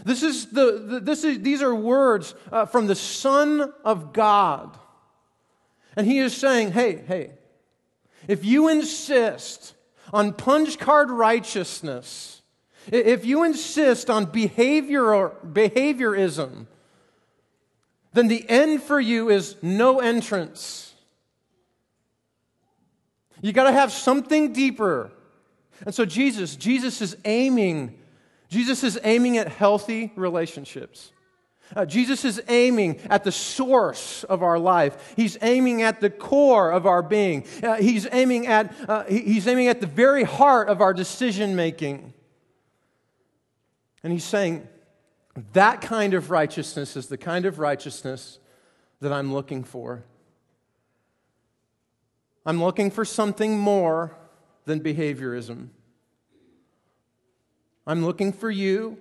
This 0.03 0.23
is 0.23 0.47
the, 0.47 0.83
the 0.87 0.99
this 1.01 1.23
is, 1.23 1.41
these 1.41 1.61
are 1.61 1.75
words 1.75 2.33
uh, 2.51 2.65
from 2.65 2.87
the 2.87 2.95
Son 2.95 3.71
of 3.85 4.11
God. 4.11 4.75
And 5.95 6.07
he 6.07 6.17
is 6.17 6.35
saying, 6.35 6.71
hey, 6.71 7.03
hey, 7.07 7.33
if 8.27 8.45
you 8.45 8.67
insist 8.69 9.73
on 10.13 10.33
punch 10.33 10.79
card 10.79 11.09
righteousness, 11.09 12.41
if 12.91 13.25
you 13.25 13.43
insist 13.43 14.09
on 14.09 14.25
behavior 14.25 15.13
or 15.13 15.35
behaviorism, 15.45 16.67
then 18.13 18.27
the 18.27 18.47
end 18.49 18.83
for 18.83 18.99
you 18.99 19.29
is 19.29 19.55
no 19.61 19.99
entrance. 19.99 20.93
You 23.41 23.53
got 23.53 23.63
to 23.63 23.71
have 23.71 23.91
something 23.91 24.53
deeper. 24.53 25.11
And 25.85 25.95
so 25.95 26.05
Jesus, 26.05 26.55
Jesus 26.55 27.01
is 27.01 27.17
aiming, 27.25 27.97
Jesus 28.49 28.83
is 28.83 28.99
aiming 29.03 29.37
at 29.37 29.47
healthy 29.47 30.11
relationships. 30.15 31.11
Uh, 31.75 31.85
Jesus 31.85 32.25
is 32.25 32.41
aiming 32.47 32.99
at 33.09 33.23
the 33.23 33.31
source 33.31 34.23
of 34.25 34.43
our 34.43 34.59
life. 34.59 35.13
He's 35.15 35.37
aiming 35.41 35.81
at 35.81 36.01
the 36.01 36.09
core 36.09 36.71
of 36.71 36.85
our 36.85 37.01
being. 37.01 37.45
Uh, 37.63 37.75
he's, 37.75 38.07
aiming 38.11 38.47
at, 38.47 38.73
uh, 38.89 39.05
he's 39.05 39.47
aiming 39.47 39.67
at 39.67 39.81
the 39.81 39.87
very 39.87 40.23
heart 40.23 40.69
of 40.69 40.81
our 40.81 40.93
decision 40.93 41.55
making. 41.55 42.13
And 44.03 44.11
he's 44.11 44.23
saying, 44.23 44.67
that 45.53 45.81
kind 45.81 46.13
of 46.13 46.29
righteousness 46.29 46.97
is 46.97 47.07
the 47.07 47.17
kind 47.17 47.45
of 47.45 47.59
righteousness 47.59 48.39
that 48.99 49.13
I'm 49.13 49.33
looking 49.33 49.63
for. 49.63 50.03
I'm 52.45 52.61
looking 52.61 52.91
for 52.91 53.05
something 53.05 53.57
more 53.57 54.17
than 54.65 54.81
behaviorism. 54.81 55.69
I'm 57.85 58.05
looking 58.05 58.33
for 58.33 58.49
you 58.49 58.97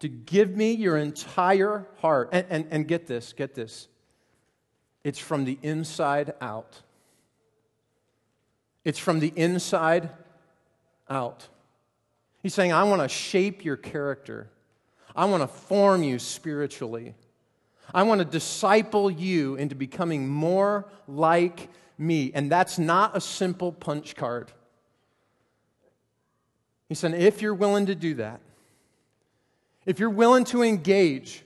to 0.00 0.08
give 0.08 0.56
me 0.56 0.72
your 0.72 0.96
entire 0.96 1.86
heart. 2.00 2.28
And, 2.32 2.46
and, 2.50 2.66
and 2.70 2.88
get 2.88 3.06
this, 3.06 3.32
get 3.32 3.54
this. 3.54 3.88
It's 5.04 5.18
from 5.18 5.44
the 5.44 5.58
inside 5.62 6.34
out. 6.40 6.82
It's 8.84 8.98
from 8.98 9.20
the 9.20 9.32
inside 9.36 10.10
out. 11.08 11.48
He's 12.42 12.54
saying, 12.54 12.72
I 12.72 12.84
want 12.84 13.02
to 13.02 13.08
shape 13.08 13.64
your 13.64 13.76
character. 13.76 14.50
I 15.14 15.24
want 15.24 15.42
to 15.42 15.48
form 15.48 16.02
you 16.02 16.18
spiritually. 16.18 17.14
I 17.94 18.02
want 18.02 18.18
to 18.20 18.24
disciple 18.24 19.10
you 19.10 19.56
into 19.56 19.74
becoming 19.74 20.28
more 20.28 20.86
like 21.08 21.68
me. 21.98 22.32
And 22.34 22.50
that's 22.50 22.78
not 22.78 23.16
a 23.16 23.20
simple 23.20 23.72
punch 23.72 24.14
card. 24.14 24.52
He 26.88 26.94
said, 26.94 27.14
if 27.14 27.42
you're 27.42 27.54
willing 27.54 27.86
to 27.86 27.94
do 27.94 28.14
that, 28.14 28.40
if 29.86 29.98
you're 29.98 30.10
willing 30.10 30.44
to 30.46 30.62
engage 30.62 31.42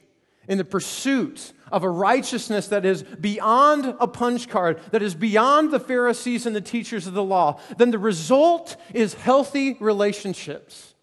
in 0.49 0.59
the 0.59 0.64
pursuit 0.64 1.52
of 1.70 1.85
a 1.85 1.88
righteousness 1.88 2.68
that 2.68 2.85
is 2.85 3.02
beyond 3.02 3.94
a 4.00 4.09
punch 4.09 4.49
card, 4.49 4.80
that 4.90 5.02
is 5.02 5.14
beyond 5.14 5.70
the 5.70 5.78
Pharisees 5.78 6.47
and 6.47 6.56
the 6.56 6.61
teachers 6.61 7.06
of 7.06 7.14
the 7.14 7.23
law, 7.23 7.61
then 7.78 7.92
the 7.92 7.99
result 7.99 8.76
is 8.92 9.14
healthy 9.14 9.76
relationships. 9.78 10.94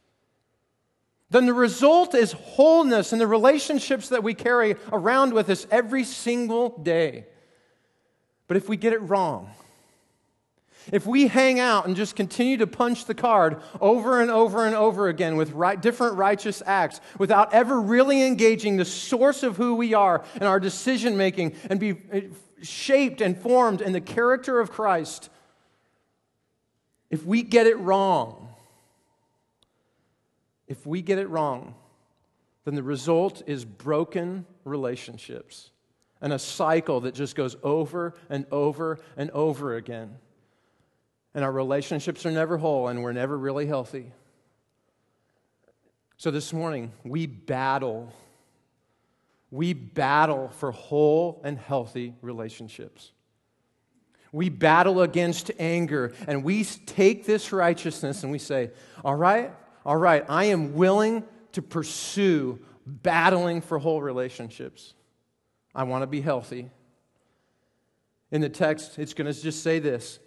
Then 1.29 1.45
the 1.45 1.53
result 1.53 2.15
is 2.15 2.31
wholeness 2.31 3.13
in 3.13 3.19
the 3.19 3.27
relationships 3.27 4.09
that 4.09 4.23
we 4.23 4.33
carry 4.33 4.75
around 4.91 5.33
with 5.33 5.49
us 5.49 5.67
every 5.71 6.03
single 6.03 6.77
day. 6.79 7.25
But 8.47 8.57
if 8.57 8.69
we 8.69 8.77
get 8.77 8.93
it 8.93 9.01
wrong, 9.01 9.51
if 10.91 11.05
we 11.05 11.27
hang 11.27 11.59
out 11.59 11.85
and 11.85 11.95
just 11.95 12.15
continue 12.15 12.57
to 12.57 12.67
punch 12.67 13.05
the 13.05 13.13
card 13.13 13.61
over 13.81 14.21
and 14.21 14.31
over 14.31 14.65
and 14.65 14.75
over 14.75 15.07
again 15.07 15.35
with 15.35 15.51
right, 15.51 15.81
different 15.81 16.15
righteous 16.15 16.63
acts 16.65 17.01
without 17.17 17.53
ever 17.53 17.79
really 17.79 18.23
engaging 18.23 18.77
the 18.77 18.85
source 18.85 19.43
of 19.43 19.57
who 19.57 19.75
we 19.75 19.93
are 19.93 20.23
and 20.35 20.43
our 20.43 20.59
decision 20.59 21.17
making 21.17 21.55
and 21.69 21.79
be 21.79 22.01
eh, 22.11 22.21
shaped 22.61 23.21
and 23.21 23.37
formed 23.37 23.81
in 23.81 23.91
the 23.91 24.01
character 24.01 24.59
of 24.59 24.71
Christ, 24.71 25.29
if 27.09 27.25
we 27.25 27.43
get 27.43 27.67
it 27.67 27.77
wrong, 27.77 28.49
if 30.67 30.85
we 30.85 31.01
get 31.01 31.17
it 31.17 31.27
wrong, 31.27 31.75
then 32.65 32.75
the 32.75 32.83
result 32.83 33.43
is 33.47 33.63
broken 33.63 34.45
relationships 34.63 35.71
and 36.19 36.33
a 36.33 36.39
cycle 36.39 37.01
that 37.01 37.13
just 37.13 37.35
goes 37.35 37.55
over 37.63 38.13
and 38.29 38.45
over 38.51 38.99
and 39.15 39.29
over 39.31 39.75
again 39.75 40.17
and 41.33 41.43
our 41.43 41.51
relationships 41.51 42.25
are 42.25 42.31
never 42.31 42.57
whole 42.57 42.87
and 42.87 43.03
we're 43.03 43.13
never 43.13 43.37
really 43.37 43.67
healthy. 43.67 44.11
So 46.17 46.31
this 46.31 46.51
morning, 46.51 46.91
we 47.03 47.27
battle. 47.27 48.11
We 49.51 49.73
battle 49.73 50.49
for 50.49 50.71
whole 50.71 51.41
and 51.43 51.57
healthy 51.57 52.15
relationships. 52.21 53.11
We 54.31 54.49
battle 54.49 55.01
against 55.01 55.51
anger 55.59 56.13
and 56.27 56.43
we 56.43 56.63
take 56.63 57.25
this 57.25 57.51
righteousness 57.51 58.23
and 58.23 58.31
we 58.31 58.39
say, 58.39 58.71
All 59.05 59.15
right, 59.15 59.51
all 59.85 59.95
right, 59.95 60.25
I 60.27 60.45
am 60.45 60.73
willing 60.73 61.23
to 61.53 61.61
pursue 61.61 62.59
battling 62.85 63.61
for 63.61 63.79
whole 63.79 64.01
relationships. 64.01 64.93
I 65.73 65.83
want 65.83 66.01
to 66.01 66.07
be 66.07 66.21
healthy. 66.21 66.69
In 68.31 68.41
the 68.41 68.49
text, 68.49 68.99
it's 68.99 69.13
going 69.13 69.31
to 69.31 69.41
just 69.41 69.63
say 69.63 69.79
this. 69.79 70.19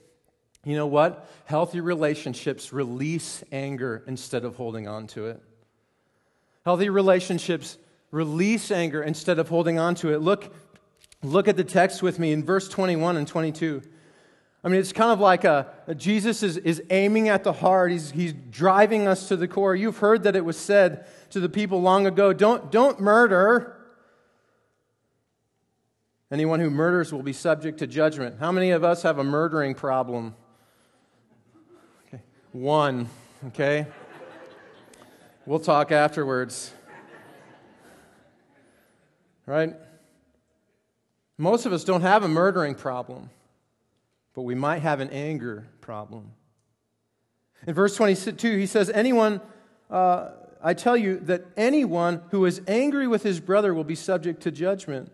You 0.65 0.77
know 0.77 0.87
what? 0.87 1.29
Healthy 1.47 1.81
relationships 1.81 2.73
release 2.73 3.43
anger 3.51 4.03
instead 4.07 4.45
of 4.45 4.57
holding 4.57 4.87
on 4.87 5.07
to 5.09 5.27
it. 5.27 5.43
Healthy 6.65 6.91
relationships 6.91 7.79
release 8.11 8.71
anger 8.71 9.03
instead 9.03 9.39
of 9.39 9.49
holding 9.49 9.79
on 9.79 9.95
to 9.97 10.13
it. 10.13 10.19
Look, 10.19 10.55
look 11.23 11.49
at 11.49 11.57
the 11.57 11.65
text 11.65 12.03
with 12.03 12.19
me 12.19 12.33
in 12.33 12.45
verse 12.45 12.69
21 12.69 13.17
and 13.17 13.27
22. 13.27 13.83
I 14.63 14.69
mean, 14.69 14.79
it's 14.79 14.93
kind 14.93 15.11
of 15.11 15.21
like 15.21 15.45
a, 15.45 15.73
a 15.87 15.95
Jesus 15.95 16.43
is, 16.43 16.59
is 16.59 16.83
aiming 16.91 17.31
at 17.31 17.45
the 17.45 17.53
heart. 17.55 17.93
He's, 17.93 18.11
he's 18.11 18.35
driving 18.51 19.09
us 19.09 19.29
to 19.29 19.37
the 19.37 19.49
core. 19.49 19.75
You've 19.75 19.99
heard 19.99 20.25
that 20.25 20.37
it 20.37 20.45
was 20.45 20.59
said 20.59 21.07
to 21.31 21.41
the 21.41 21.49
people 21.49 21.81
long 21.81 22.07
ago 22.07 22.35
don't, 22.35 22.71
don't 22.71 23.01
murder. 23.01 23.77
Anyone 26.31 26.61
who 26.61 26.69
murders 26.69 27.13
will 27.13 27.23
be 27.23 27.33
subject 27.33 27.79
to 27.79 27.87
judgment. 27.87 28.37
How 28.39 28.53
many 28.53 28.71
of 28.71 28.85
us 28.85 29.03
have 29.03 29.19
a 29.19 29.25
murdering 29.25 29.75
problem? 29.75 30.35
One, 32.53 33.09
okay? 33.47 33.87
We'll 35.47 35.61
talk 35.61 35.93
afterwards. 35.93 36.73
Right? 39.47 39.75
Most 41.39 41.65
of 41.65 41.73
us 41.73 41.85
don't 41.85 42.01
have 42.01 42.25
a 42.25 42.29
murdering 42.29 42.75
problem, 42.75 43.31
but 44.35 44.43
we 44.43 44.57
might 44.57 44.81
have 44.81 44.99
an 44.99 45.11
anger 45.11 45.69
problem. 45.81 46.33
In 47.69 47.75
verse 47.75 47.95
22, 47.95 48.57
he 48.57 48.67
says, 48.67 48.91
Anyone, 48.91 49.41
uh, 49.89 50.31
I 50.61 50.75
tell 50.75 50.97
you 50.97 51.21
that 51.21 51.45
anyone 51.57 52.23
who 52.33 52.47
is 52.47 52.63
angry 52.67 53.07
with 53.07 53.23
his 53.23 53.39
brother 53.39 53.73
will 53.73 53.85
be 53.85 53.95
subject 53.95 54.43
to 54.43 54.51
judgment. 54.51 55.13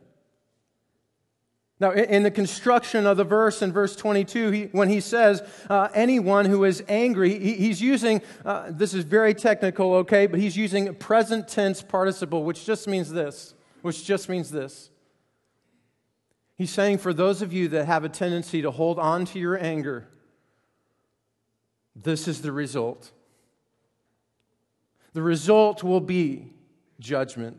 Now, 1.78 1.90
in 1.90 2.22
the 2.22 2.30
construction 2.30 3.06
of 3.06 3.18
the 3.18 3.24
verse 3.24 3.60
in 3.60 3.70
verse 3.70 3.94
22, 3.96 4.50
he, 4.50 4.62
when 4.72 4.88
he 4.88 5.00
says 5.00 5.42
uh, 5.68 5.88
anyone 5.92 6.46
who 6.46 6.64
is 6.64 6.82
angry, 6.88 7.38
he, 7.38 7.52
he's 7.54 7.82
using, 7.82 8.22
uh, 8.46 8.70
this 8.70 8.94
is 8.94 9.04
very 9.04 9.34
technical, 9.34 9.94
okay, 9.96 10.26
but 10.26 10.40
he's 10.40 10.56
using 10.56 10.94
present 10.94 11.48
tense 11.48 11.82
participle, 11.82 12.44
which 12.44 12.64
just 12.64 12.88
means 12.88 13.10
this, 13.10 13.54
which 13.82 14.06
just 14.06 14.30
means 14.30 14.50
this. 14.50 14.90
He's 16.56 16.70
saying 16.70 16.98
for 16.98 17.12
those 17.12 17.42
of 17.42 17.52
you 17.52 17.68
that 17.68 17.84
have 17.84 18.04
a 18.04 18.08
tendency 18.08 18.62
to 18.62 18.70
hold 18.70 18.98
on 18.98 19.26
to 19.26 19.38
your 19.38 19.62
anger, 19.62 20.08
this 21.94 22.26
is 22.26 22.40
the 22.40 22.52
result. 22.52 23.12
The 25.12 25.22
result 25.22 25.82
will 25.82 26.00
be 26.00 26.54
judgment. 27.00 27.58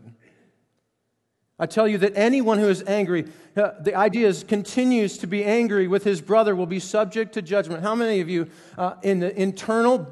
I 1.60 1.66
tell 1.66 1.88
you 1.88 1.98
that 2.00 2.14
anyone 2.16 2.60
who 2.60 2.70
is 2.70 2.84
angry, 2.86 3.26
uh, 3.56 3.72
the 3.80 3.96
idea 3.96 4.28
is 4.28 4.44
continues 4.44 5.18
to 5.20 5.28
be 5.28 5.44
angry 5.44 5.88
with 5.88 6.04
his 6.04 6.22
brother 6.22 6.56
will 6.56 6.68
be 6.68 6.80
subject 6.80 7.34
to 7.34 7.42
judgment. 7.42 7.82
How 7.82 7.96
many 7.96 8.22
of 8.22 8.30
you, 8.30 8.48
uh, 8.78 8.96
in 9.02 9.20
the 9.20 9.36
internal 9.40 10.08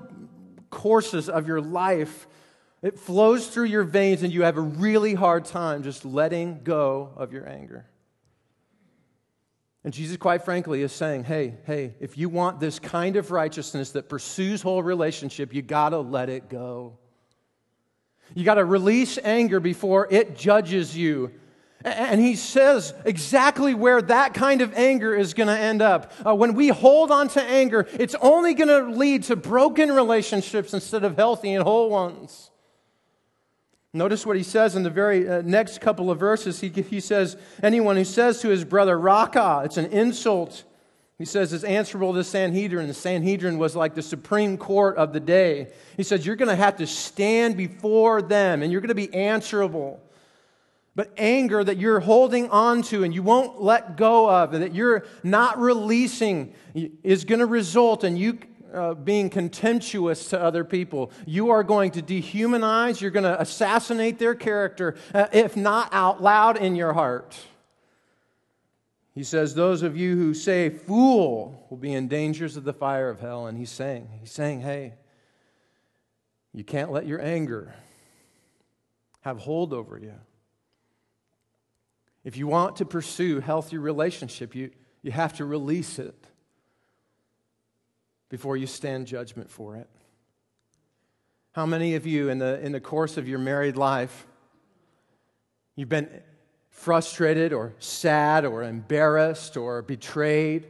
courses 0.71 1.29
of 1.29 1.47
your 1.47 1.61
life, 1.61 2.27
it 2.81 2.97
flows 2.97 3.47
through 3.47 3.65
your 3.65 3.83
veins 3.83 4.23
and 4.23 4.33
you 4.33 4.41
have 4.41 4.57
a 4.57 4.61
really 4.61 5.13
hard 5.13 5.45
time 5.45 5.83
just 5.83 6.03
letting 6.03 6.63
go 6.63 7.11
of 7.15 7.31
your 7.31 7.47
anger? 7.47 7.85
And 9.83 9.93
Jesus, 9.93 10.17
quite 10.17 10.43
frankly, 10.43 10.81
is 10.81 10.91
saying, 10.91 11.25
hey, 11.25 11.57
hey, 11.65 11.93
if 11.99 12.17
you 12.17 12.27
want 12.27 12.59
this 12.59 12.79
kind 12.79 13.17
of 13.17 13.29
righteousness 13.29 13.91
that 13.91 14.09
pursues 14.09 14.63
whole 14.63 14.81
relationship, 14.81 15.53
you 15.53 15.61
got 15.61 15.89
to 15.89 15.99
let 15.99 16.27
it 16.27 16.49
go. 16.49 16.97
You 18.33 18.43
got 18.43 18.55
to 18.55 18.65
release 18.65 19.17
anger 19.23 19.59
before 19.59 20.07
it 20.09 20.35
judges 20.35 20.95
you. 20.97 21.31
And 21.85 22.19
he 22.19 22.35
says 22.35 22.95
exactly 23.05 23.75
where 23.75 24.01
that 24.01 24.33
kind 24.33 24.61
of 24.61 24.73
anger 24.73 25.13
is 25.13 25.35
going 25.35 25.47
to 25.47 25.57
end 25.57 25.83
up. 25.83 26.11
Uh, 26.25 26.33
when 26.33 26.55
we 26.55 26.69
hold 26.69 27.11
on 27.11 27.27
to 27.29 27.43
anger, 27.43 27.87
it's 27.93 28.15
only 28.15 28.55
going 28.55 28.69
to 28.69 28.97
lead 28.97 29.23
to 29.23 29.35
broken 29.35 29.91
relationships 29.91 30.73
instead 30.73 31.03
of 31.03 31.15
healthy 31.15 31.53
and 31.53 31.63
whole 31.63 31.91
ones. 31.91 32.49
Notice 33.93 34.25
what 34.25 34.35
he 34.35 34.43
says 34.43 34.75
in 34.75 34.81
the 34.81 34.89
very 34.89 35.29
uh, 35.29 35.41
next 35.43 35.79
couple 35.79 36.09
of 36.09 36.19
verses. 36.19 36.59
He, 36.59 36.69
he 36.69 36.99
says, 36.99 37.37
Anyone 37.61 37.97
who 37.97 38.03
says 38.03 38.41
to 38.41 38.49
his 38.49 38.65
brother, 38.65 38.99
Raca, 38.99 39.61
it's 39.63 39.77
an 39.77 39.85
insult 39.85 40.63
he 41.17 41.25
says 41.25 41.53
it's 41.53 41.63
answerable 41.63 42.11
to 42.11 42.17
the 42.17 42.23
Sanhedrin. 42.23 42.87
The 42.87 42.93
Sanhedrin 42.93 43.57
was 43.57 43.75
like 43.75 43.95
the 43.95 44.01
supreme 44.01 44.57
court 44.57 44.97
of 44.97 45.13
the 45.13 45.21
day. 45.21 45.69
He 45.95 46.03
says 46.03 46.25
you're 46.25 46.35
going 46.35 46.49
to 46.49 46.55
have 46.55 46.77
to 46.77 46.87
stand 46.87 47.55
before 47.55 48.21
them 48.21 48.61
and 48.61 48.71
you're 48.71 48.81
going 48.81 48.89
to 48.89 48.95
be 48.95 49.13
answerable. 49.13 50.01
But 50.93 51.11
anger 51.17 51.63
that 51.63 51.77
you're 51.77 51.99
holding 52.01 52.49
on 52.49 52.81
to 52.83 53.03
and 53.03 53.13
you 53.13 53.23
won't 53.23 53.61
let 53.61 53.97
go 53.97 54.29
of, 54.29 54.53
and 54.53 54.63
that 54.63 54.73
you're 54.73 55.05
not 55.23 55.59
releasing, 55.59 56.53
is 56.73 57.25
going 57.25 57.39
to 57.39 57.45
result 57.45 58.05
in 58.05 58.15
you 58.15 58.39
uh, 58.73 58.93
being 58.93 59.29
contemptuous 59.29 60.29
to 60.29 60.41
other 60.41 60.63
people. 60.63 61.11
You 61.25 61.49
are 61.49 61.63
going 61.63 61.91
to 61.91 62.01
dehumanize, 62.01 63.01
you're 63.01 63.11
going 63.11 63.23
to 63.23 63.39
assassinate 63.39 64.19
their 64.19 64.35
character, 64.35 64.95
uh, 65.13 65.27
if 65.33 65.57
not 65.57 65.89
out 65.93 66.21
loud 66.21 66.57
in 66.57 66.75
your 66.77 66.93
heart. 66.93 67.37
He 69.15 69.23
says, 69.23 69.55
Those 69.55 69.81
of 69.81 69.95
you 69.97 70.17
who 70.17 70.33
say 70.33 70.69
fool 70.69 71.65
will 71.69 71.77
be 71.77 71.93
in 71.93 72.09
dangers 72.09 72.57
of 72.57 72.65
the 72.65 72.73
fire 72.73 73.09
of 73.09 73.21
hell. 73.21 73.47
And 73.47 73.57
he's 73.57 73.71
saying, 73.71 74.09
He's 74.19 74.31
saying, 74.31 74.61
hey, 74.61 74.93
you 76.53 76.65
can't 76.65 76.91
let 76.91 77.07
your 77.07 77.21
anger 77.21 77.73
have 79.21 79.39
hold 79.39 79.73
over 79.73 79.97
you. 79.97 80.13
If 82.23 82.37
you 82.37 82.47
want 82.47 82.77
to 82.77 82.85
pursue 82.85 83.39
healthy 83.39 83.77
relationship, 83.77 84.53
you, 84.53 84.71
you 85.01 85.11
have 85.11 85.33
to 85.37 85.45
release 85.45 85.97
it 85.97 86.27
before 88.29 88.57
you 88.57 88.67
stand 88.67 89.07
judgment 89.07 89.49
for 89.49 89.75
it. 89.77 89.89
How 91.53 91.65
many 91.65 91.95
of 91.95 92.05
you 92.05 92.29
in 92.29 92.39
the, 92.39 92.59
in 92.59 92.73
the 92.73 92.81
course 92.81 93.15
of 93.15 93.27
your 93.29 93.39
married 93.39 93.77
life, 93.77 94.27
you've 95.75 95.89
been 95.89 96.09
frustrated 96.75 97.53
or 97.53 97.73
sad 97.79 98.45
or 98.45 98.61
embarrassed 98.61 99.57
or 99.57 99.81
betrayed. 99.81 100.67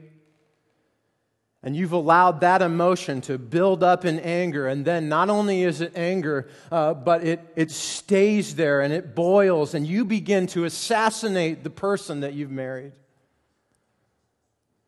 And 1.61 1.75
you've 1.75 1.93
allowed 1.93 2.41
that 2.41 2.61
emotion 2.61 3.21
to 3.21 3.39
build 3.39 3.83
up 3.83 4.05
in 4.05 4.19
anger. 4.19 4.67
And 4.67 4.85
then 4.85 5.09
not 5.09 5.31
only 5.31 5.63
is 5.63 5.81
it 5.81 5.93
anger, 5.95 6.47
uh, 6.71 6.93
but 6.93 7.23
it, 7.23 7.41
it 7.55 7.71
stays 7.71 8.55
there 8.55 8.81
and 8.81 8.93
it 8.93 9.15
boils, 9.15 9.73
and 9.73 9.85
you 9.85 10.05
begin 10.05 10.45
to 10.47 10.65
assassinate 10.65 11.63
the 11.63 11.71
person 11.71 12.19
that 12.19 12.33
you've 12.33 12.51
married. 12.51 12.93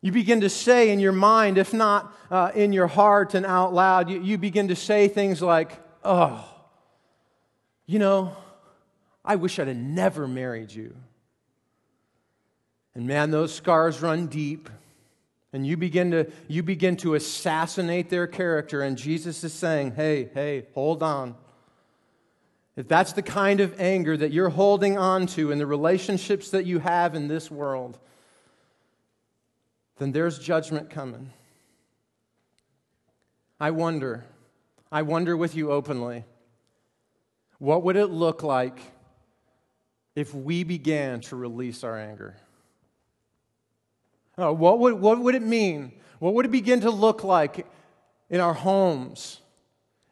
You 0.01 0.11
begin 0.11 0.41
to 0.41 0.49
say 0.49 0.91
in 0.91 0.99
your 0.99 1.11
mind, 1.11 1.57
if 1.57 1.73
not 1.73 2.15
uh, 2.29 2.51
in 2.53 2.71
your 2.71 2.87
heart 2.87 3.33
and 3.33 3.43
out 3.43 3.73
loud, 3.73 4.09
you, 4.09 4.21
you 4.21 4.37
begin 4.37 4.67
to 4.67 4.75
say 4.75 5.07
things 5.07 5.41
like, 5.41 5.71
Oh, 6.03 6.47
you 7.87 7.97
know, 7.97 8.37
I 9.25 9.35
wish 9.35 9.57
I'd 9.57 9.67
have 9.67 9.75
never 9.75 10.27
married 10.27 10.71
you. 10.71 10.95
And 12.97 13.05
man, 13.05 13.29
those 13.29 13.53
scars 13.53 14.01
run 14.01 14.25
deep. 14.25 14.71
And 15.53 15.65
you 15.65 15.77
begin 15.77 16.09
to, 16.11 16.31
you 16.47 16.63
begin 16.63 16.97
to 16.97 17.13
assassinate 17.13 18.09
their 18.09 18.25
character. 18.25 18.81
And 18.81 18.97
Jesus 18.97 19.43
is 19.43 19.53
saying, 19.53 19.91
hey, 19.91 20.29
hey, 20.33 20.65
hold 20.73 21.03
on. 21.03 21.35
If 22.75 22.87
that's 22.87 23.13
the 23.13 23.21
kind 23.21 23.59
of 23.59 23.79
anger 23.79 24.17
that 24.17 24.31
you're 24.31 24.49
holding 24.49 24.97
on 24.97 25.27
to 25.27 25.51
in 25.51 25.59
the 25.59 25.67
relationships 25.67 26.49
that 26.49 26.65
you 26.65 26.79
have 26.79 27.13
in 27.13 27.27
this 27.27 27.51
world, 27.51 27.99
then 29.99 30.11
there's 30.11 30.39
judgment 30.39 30.89
coming. 30.89 31.31
I 33.59 33.71
wonder, 33.71 34.25
I 34.91 35.03
wonder 35.03 35.37
with 35.37 35.55
you 35.55 35.71
openly, 35.71 36.25
what 37.59 37.83
would 37.83 37.95
it 37.95 38.07
look 38.07 38.41
like 38.41 38.79
if 40.15 40.33
we 40.33 40.63
began 40.63 41.21
to 41.21 41.35
release 41.35 41.83
our 41.83 41.97
anger? 41.97 42.35
Uh, 44.39 44.53
what, 44.53 44.79
would, 44.79 44.93
what 44.95 45.19
would 45.19 45.35
it 45.35 45.41
mean? 45.41 45.91
What 46.19 46.33
would 46.35 46.45
it 46.45 46.51
begin 46.51 46.81
to 46.81 46.91
look 46.91 47.23
like 47.23 47.65
in 48.29 48.39
our 48.39 48.53
homes 48.53 49.41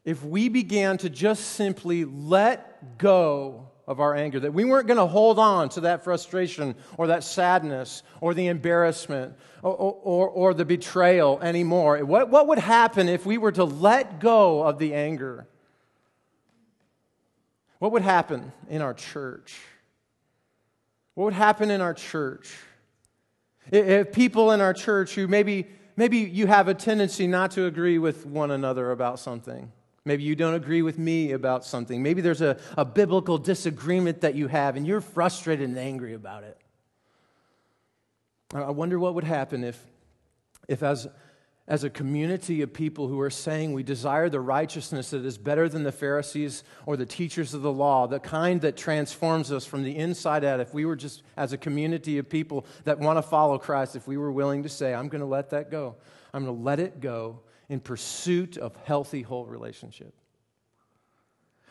if 0.04 0.24
we 0.24 0.50
began 0.50 0.98
to 1.00 1.10
just 1.10 1.44
simply 1.52 2.06
let 2.06 2.98
go 2.98 3.70
of 3.88 4.00
our 4.00 4.16
anger? 4.16 4.40
That 4.40 4.54
we 4.54 4.66
weren't 4.66 4.88
going 4.88 4.98
to 4.98 5.06
hold 5.06 5.38
on 5.38 5.70
to 5.70 5.82
that 5.82 6.04
frustration 6.04 6.76
or 6.98 7.08
that 7.08 7.24
sadness 7.24 8.02
or 8.20 8.34
the 8.34 8.48
embarrassment 8.48 9.36
or, 9.62 9.74
or, 9.74 10.30
or 10.30 10.54
the 10.56 10.66
betrayal 10.66 11.40
anymore. 11.42 12.00
What, 12.00 12.30
what 12.30 12.48
would 12.48 12.60
happen 12.60 13.10
if 13.10 13.28
we 13.28 13.38
were 13.38 13.52
to 13.52 13.64
let 13.64 14.20
go 14.20 14.64
of 14.64 14.80
the 14.80 14.96
anger? 14.96 15.48
What 17.78 17.92
would 17.92 18.02
happen 18.02 18.52
in 18.70 18.82
our 18.82 18.96
church? 18.96 19.60
What 21.14 21.26
would 21.26 21.34
happen 21.34 21.70
in 21.70 21.82
our 21.82 21.94
church? 21.94 22.56
If 23.72 24.12
people 24.12 24.52
in 24.52 24.62
our 24.62 24.74
church 24.74 25.16
who 25.16 25.28
maybe, 25.28 25.68
maybe 25.96 26.18
you 26.20 26.48
have 26.48 26.68
a 26.68 26.74
tendency 26.74 27.28
not 27.28 27.52
to 27.52 27.66
agree 27.66 27.98
with 27.98 28.26
one 28.26 28.52
another 28.52 28.92
about 28.92 29.20
something, 29.20 29.72
Maybe 30.08 30.22
you 30.22 30.36
don't 30.36 30.54
agree 30.54 30.84
with 30.84 31.00
me 31.00 31.32
about 31.32 31.66
something. 31.66 32.04
Maybe 32.04 32.22
there's 32.22 32.42
a, 32.42 32.58
a 32.78 32.86
biblical 32.86 33.40
disagreement 33.40 34.22
that 34.22 34.36
you 34.36 34.48
have 34.48 34.76
and 34.76 34.86
you're 34.86 35.02
frustrated 35.02 35.68
and 35.68 35.78
angry 35.80 36.14
about 36.14 36.44
it. 36.44 36.58
I 38.54 38.70
wonder 38.70 39.00
what 39.00 39.16
would 39.16 39.24
happen 39.24 39.64
if, 39.64 39.84
if 40.68 40.84
as, 40.84 41.08
as 41.68 41.84
a 41.84 41.90
community 41.90 42.62
of 42.62 42.72
people 42.72 43.08
who 43.08 43.20
are 43.20 43.30
saying 43.30 43.74
we 43.74 43.82
desire 43.82 44.30
the 44.30 44.40
righteousness 44.40 45.10
that 45.10 45.26
is 45.26 45.38
better 45.38 45.68
than 45.68 45.84
the 45.84 45.92
Pharisees 45.92 46.64
or 46.86 46.96
the 46.96 47.06
teachers 47.06 47.56
of 47.56 47.64
the 47.64 47.72
law, 47.72 48.06
the 48.06 48.20
kind 48.20 48.62
that 48.62 48.78
transforms 48.78 49.52
us 49.52 49.66
from 49.66 49.84
the 49.84 49.96
inside 49.96 50.44
out, 50.44 50.60
if 50.60 50.74
we 50.76 50.86
were 50.86 50.96
just 50.96 51.24
as 51.38 51.54
a 51.54 51.58
community 51.58 52.20
of 52.20 52.30
people 52.30 52.68
that 52.84 53.00
want 53.00 53.18
to 53.18 53.24
follow 53.24 53.58
Christ, 53.58 53.96
if 53.96 54.08
we 54.08 54.18
were 54.18 54.32
willing 54.32 54.62
to 54.64 54.70
say, 54.70 54.94
I'm 54.94 55.10
going 55.10 55.22
to 55.22 55.28
let 55.28 55.50
that 55.50 55.72
go, 55.72 55.96
I'm 56.34 56.46
going 56.46 56.56
to 56.56 56.64
let 56.64 56.80
it 56.80 57.00
go 57.00 57.40
in 57.68 57.80
pursuit 57.80 58.58
of 58.58 58.76
healthy, 58.84 59.24
whole 59.24 59.46
relationship. 59.46 60.14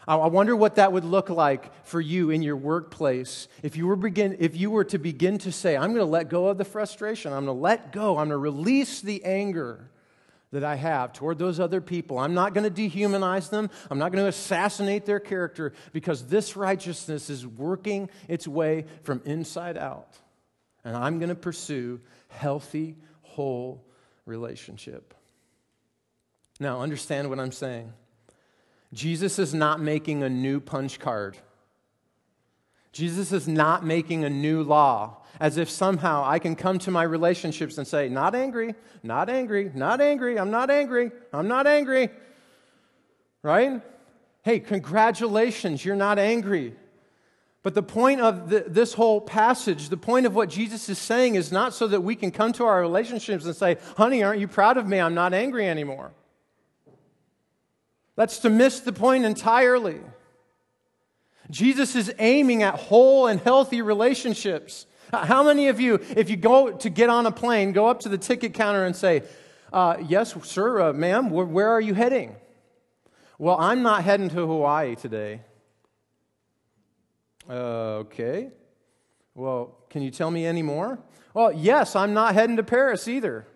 I 0.06 0.26
wonder 0.26 0.54
what 0.54 0.74
that 0.74 0.92
would 0.92 1.04
look 1.04 1.30
like 1.30 1.72
for 1.86 2.00
you 2.00 2.28
in 2.28 2.42
your 2.42 2.56
workplace 2.56 3.48
if 3.62 3.76
you 3.76 3.86
were, 3.86 3.96
begin, 3.96 4.36
if 4.38 4.54
you 4.54 4.70
were 4.70 4.84
to 4.84 4.98
begin 4.98 5.38
to 5.38 5.52
say, 5.52 5.76
I'm 5.76 5.94
going 5.94 6.04
to 6.04 6.10
let 6.10 6.28
go 6.28 6.48
of 6.48 6.58
the 6.58 6.64
frustration. 6.64 7.32
I'm 7.32 7.46
going 7.46 7.56
to 7.56 7.62
let 7.62 7.90
go. 7.90 8.18
I'm 8.18 8.28
going 8.28 8.30
to 8.30 8.36
release 8.38 9.00
the 9.00 9.24
anger 9.24 9.90
that 10.52 10.62
I 10.62 10.76
have 10.76 11.14
toward 11.14 11.38
those 11.38 11.58
other 11.58 11.80
people. 11.80 12.18
I'm 12.18 12.34
not 12.34 12.52
going 12.52 12.70
to 12.70 12.88
dehumanize 12.88 13.48
them. 13.48 13.70
I'm 13.90 13.98
not 13.98 14.12
going 14.12 14.22
to 14.22 14.28
assassinate 14.28 15.06
their 15.06 15.20
character 15.20 15.72
because 15.92 16.26
this 16.28 16.54
righteousness 16.54 17.30
is 17.30 17.46
working 17.46 18.10
its 18.28 18.46
way 18.46 18.84
from 19.02 19.22
inside 19.24 19.78
out. 19.78 20.18
And 20.84 20.94
I'm 20.94 21.18
going 21.18 21.30
to 21.30 21.34
pursue 21.34 22.00
healthy, 22.28 22.96
whole 23.22 23.84
relationship. 24.26 25.14
Now, 26.60 26.82
understand 26.82 27.30
what 27.30 27.40
I'm 27.40 27.52
saying. 27.52 27.92
Jesus 28.94 29.38
is 29.38 29.52
not 29.52 29.80
making 29.80 30.22
a 30.22 30.28
new 30.28 30.60
punch 30.60 30.98
card. 30.98 31.36
Jesus 32.92 33.32
is 33.32 33.48
not 33.48 33.84
making 33.84 34.24
a 34.24 34.30
new 34.30 34.62
law 34.62 35.16
as 35.40 35.56
if 35.56 35.68
somehow 35.68 36.22
I 36.24 36.38
can 36.38 36.54
come 36.54 36.78
to 36.78 36.92
my 36.92 37.02
relationships 37.02 37.76
and 37.76 37.86
say, 37.86 38.08
not 38.08 38.36
angry, 38.36 38.76
not 39.02 39.28
angry, 39.28 39.70
not 39.74 40.00
angry, 40.00 40.38
I'm 40.38 40.52
not 40.52 40.70
angry, 40.70 41.10
I'm 41.32 41.48
not 41.48 41.66
angry. 41.66 42.08
Right? 43.42 43.82
Hey, 44.42 44.60
congratulations, 44.60 45.84
you're 45.84 45.96
not 45.96 46.20
angry. 46.20 46.76
But 47.64 47.74
the 47.74 47.82
point 47.82 48.20
of 48.20 48.48
the, 48.48 48.64
this 48.68 48.92
whole 48.92 49.20
passage, 49.20 49.88
the 49.88 49.96
point 49.96 50.26
of 50.26 50.36
what 50.36 50.50
Jesus 50.50 50.88
is 50.88 50.98
saying 50.98 51.34
is 51.34 51.50
not 51.50 51.74
so 51.74 51.88
that 51.88 52.02
we 52.02 52.14
can 52.14 52.30
come 52.30 52.52
to 52.52 52.64
our 52.64 52.80
relationships 52.80 53.44
and 53.44 53.56
say, 53.56 53.78
honey, 53.96 54.22
aren't 54.22 54.40
you 54.40 54.46
proud 54.46 54.76
of 54.76 54.86
me? 54.86 55.00
I'm 55.00 55.14
not 55.14 55.34
angry 55.34 55.66
anymore. 55.66 56.12
That's 58.16 58.38
to 58.40 58.50
miss 58.50 58.80
the 58.80 58.92
point 58.92 59.24
entirely. 59.24 60.00
Jesus 61.50 61.94
is 61.94 62.12
aiming 62.18 62.62
at 62.62 62.74
whole 62.74 63.26
and 63.26 63.40
healthy 63.40 63.82
relationships. 63.82 64.86
How 65.12 65.42
many 65.44 65.68
of 65.68 65.80
you, 65.80 66.00
if 66.16 66.30
you 66.30 66.36
go 66.36 66.72
to 66.72 66.90
get 66.90 67.10
on 67.10 67.26
a 67.26 67.30
plane, 67.30 67.72
go 67.72 67.86
up 67.86 68.00
to 68.00 68.08
the 68.08 68.18
ticket 68.18 68.54
counter 68.54 68.84
and 68.84 68.96
say, 68.96 69.22
uh, 69.72 69.96
Yes, 70.06 70.34
sir, 70.44 70.80
uh, 70.80 70.92
ma'am, 70.92 71.30
where, 71.30 71.44
where 71.44 71.68
are 71.68 71.80
you 71.80 71.94
heading? 71.94 72.36
Well, 73.38 73.56
I'm 73.58 73.82
not 73.82 74.04
heading 74.04 74.28
to 74.30 74.46
Hawaii 74.46 74.94
today. 74.94 75.42
Uh, 77.48 78.02
okay. 78.02 78.50
Well, 79.34 79.76
can 79.90 80.02
you 80.02 80.10
tell 80.10 80.30
me 80.30 80.46
any 80.46 80.62
more? 80.62 80.98
Well, 81.34 81.52
yes, 81.52 81.96
I'm 81.96 82.14
not 82.14 82.34
heading 82.34 82.56
to 82.56 82.62
Paris 82.62 83.08
either. 83.08 83.46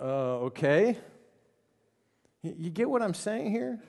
Uh, 0.00 0.44
okay. 0.46 0.98
You 2.58 2.70
get 2.70 2.88
what 2.88 3.02
I'm 3.02 3.14
saying 3.14 3.50
here? 3.50 3.80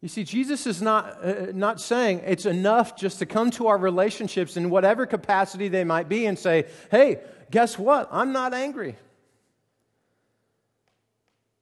You 0.00 0.08
see, 0.08 0.22
Jesus 0.22 0.66
is 0.66 0.82
not, 0.82 1.24
uh, 1.24 1.46
not 1.54 1.80
saying 1.80 2.20
it's 2.26 2.44
enough 2.44 2.94
just 2.94 3.20
to 3.20 3.26
come 3.26 3.50
to 3.52 3.68
our 3.68 3.78
relationships 3.78 4.56
in 4.58 4.68
whatever 4.68 5.06
capacity 5.06 5.68
they 5.68 5.82
might 5.82 6.10
be 6.10 6.26
and 6.26 6.38
say, 6.38 6.66
hey, 6.90 7.20
guess 7.50 7.78
what? 7.78 8.08
I'm 8.12 8.30
not 8.30 8.52
angry. 8.52 8.96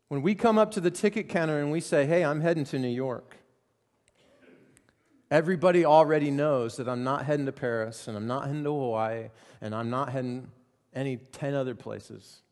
When 0.08 0.22
we 0.22 0.34
come 0.34 0.58
up 0.58 0.72
to 0.72 0.80
the 0.80 0.90
ticket 0.90 1.28
counter 1.28 1.60
and 1.60 1.70
we 1.70 1.80
say, 1.80 2.04
hey, 2.04 2.24
I'm 2.24 2.40
heading 2.40 2.64
to 2.64 2.80
New 2.80 2.88
York, 2.88 3.36
everybody 5.30 5.84
already 5.84 6.32
knows 6.32 6.76
that 6.78 6.88
I'm 6.88 7.04
not 7.04 7.24
heading 7.24 7.46
to 7.46 7.52
Paris 7.52 8.08
and 8.08 8.16
I'm 8.16 8.26
not 8.26 8.46
heading 8.46 8.64
to 8.64 8.70
Hawaii 8.70 9.28
and 9.60 9.72
I'm 9.72 9.88
not 9.88 10.10
heading 10.10 10.48
any 10.92 11.16
10 11.16 11.54
other 11.54 11.76
places. 11.76 12.42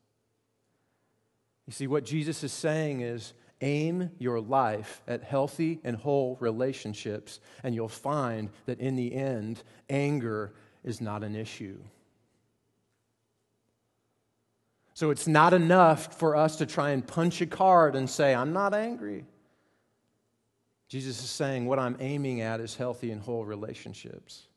You 1.70 1.74
see, 1.74 1.86
what 1.86 2.04
Jesus 2.04 2.42
is 2.42 2.52
saying 2.52 3.02
is 3.02 3.32
aim 3.60 4.10
your 4.18 4.40
life 4.40 5.02
at 5.06 5.22
healthy 5.22 5.78
and 5.84 5.94
whole 5.94 6.36
relationships, 6.40 7.38
and 7.62 7.76
you'll 7.76 7.86
find 7.86 8.50
that 8.66 8.80
in 8.80 8.96
the 8.96 9.14
end, 9.14 9.62
anger 9.88 10.52
is 10.82 11.00
not 11.00 11.22
an 11.22 11.36
issue. 11.36 11.78
So 14.94 15.10
it's 15.10 15.28
not 15.28 15.54
enough 15.54 16.18
for 16.18 16.34
us 16.34 16.56
to 16.56 16.66
try 16.66 16.90
and 16.90 17.06
punch 17.06 17.40
a 17.40 17.46
card 17.46 17.94
and 17.94 18.10
say, 18.10 18.34
I'm 18.34 18.52
not 18.52 18.74
angry. 18.74 19.24
Jesus 20.88 21.22
is 21.22 21.30
saying, 21.30 21.66
what 21.66 21.78
I'm 21.78 21.96
aiming 22.00 22.40
at 22.40 22.58
is 22.58 22.74
healthy 22.74 23.12
and 23.12 23.22
whole 23.22 23.44
relationships. 23.44 24.48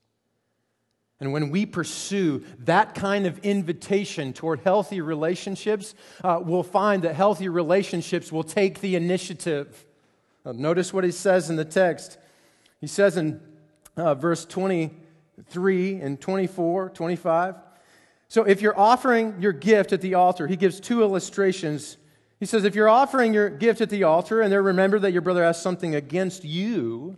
And 1.23 1.31
when 1.31 1.51
we 1.51 1.65
pursue 1.65 2.43
that 2.59 2.95
kind 2.95 3.25
of 3.25 3.39
invitation 3.45 4.33
toward 4.33 4.59
healthy 4.59 4.99
relationships, 4.99 5.95
uh, 6.21 6.41
we'll 6.43 6.63
find 6.63 7.01
that 7.03 7.15
healthy 7.15 7.47
relationships 7.47 8.29
will 8.29 8.43
take 8.43 8.81
the 8.81 8.97
initiative. 8.97 9.85
Uh, 10.45 10.51
notice 10.51 10.91
what 10.91 11.05
he 11.05 11.11
says 11.11 11.49
in 11.49 11.55
the 11.55 11.63
text. 11.63 12.17
He 12.81 12.87
says 12.87 13.15
in 13.15 13.39
uh, 13.95 14.15
verse 14.15 14.43
23 14.43 16.01
and 16.01 16.19
24, 16.19 16.89
25. 16.89 17.55
So 18.27 18.43
if 18.43 18.61
you're 18.61 18.77
offering 18.77 19.35
your 19.39 19.53
gift 19.53 19.93
at 19.93 20.01
the 20.01 20.15
altar, 20.15 20.45
he 20.45 20.57
gives 20.57 20.81
two 20.81 21.03
illustrations. 21.03 21.95
He 22.41 22.45
says, 22.45 22.65
if 22.65 22.75
you're 22.75 22.89
offering 22.89 23.33
your 23.33 23.49
gift 23.49 23.79
at 23.79 23.89
the 23.89 24.03
altar 24.03 24.41
and 24.41 24.51
there 24.51 24.61
remember 24.61 24.99
that 24.99 25.13
your 25.13 25.21
brother 25.21 25.45
has 25.45 25.61
something 25.61 25.95
against 25.95 26.43
you, 26.43 27.15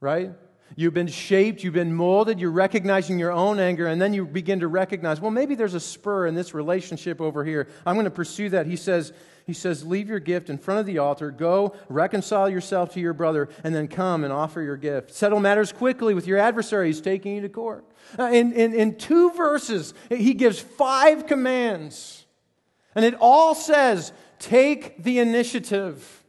right? 0.00 0.32
You've 0.76 0.94
been 0.94 1.06
shaped, 1.08 1.62
you've 1.62 1.74
been 1.74 1.94
molded, 1.94 2.40
you're 2.40 2.50
recognizing 2.50 3.18
your 3.18 3.32
own 3.32 3.58
anger, 3.58 3.86
and 3.86 4.00
then 4.00 4.14
you 4.14 4.24
begin 4.24 4.60
to 4.60 4.68
recognize, 4.68 5.20
well, 5.20 5.30
maybe 5.30 5.54
there's 5.54 5.74
a 5.74 5.80
spur 5.80 6.26
in 6.26 6.34
this 6.34 6.54
relationship 6.54 7.20
over 7.20 7.44
here. 7.44 7.68
I'm 7.84 7.94
going 7.94 8.04
to 8.04 8.10
pursue 8.10 8.48
that. 8.50 8.66
He 8.66 8.76
says, 8.76 9.12
he 9.46 9.52
says, 9.52 9.84
leave 9.84 10.08
your 10.08 10.20
gift 10.20 10.50
in 10.50 10.58
front 10.58 10.80
of 10.80 10.86
the 10.86 10.98
altar, 10.98 11.30
go 11.30 11.74
reconcile 11.88 12.48
yourself 12.48 12.94
to 12.94 13.00
your 13.00 13.12
brother, 13.12 13.48
and 13.64 13.74
then 13.74 13.88
come 13.88 14.24
and 14.24 14.32
offer 14.32 14.62
your 14.62 14.76
gift. 14.76 15.12
Settle 15.12 15.40
matters 15.40 15.72
quickly 15.72 16.14
with 16.14 16.26
your 16.26 16.38
adversary 16.38 16.88
who's 16.88 17.00
taking 17.00 17.34
you 17.34 17.40
to 17.42 17.48
court. 17.48 17.84
Uh, 18.18 18.24
in, 18.24 18.52
in, 18.52 18.72
in 18.72 18.96
two 18.96 19.30
verses, 19.32 19.94
he 20.08 20.34
gives 20.34 20.60
five 20.60 21.26
commands, 21.26 22.24
and 22.94 23.04
it 23.04 23.14
all 23.20 23.54
says, 23.54 24.12
take 24.38 25.02
the 25.02 25.18
initiative. 25.18 26.21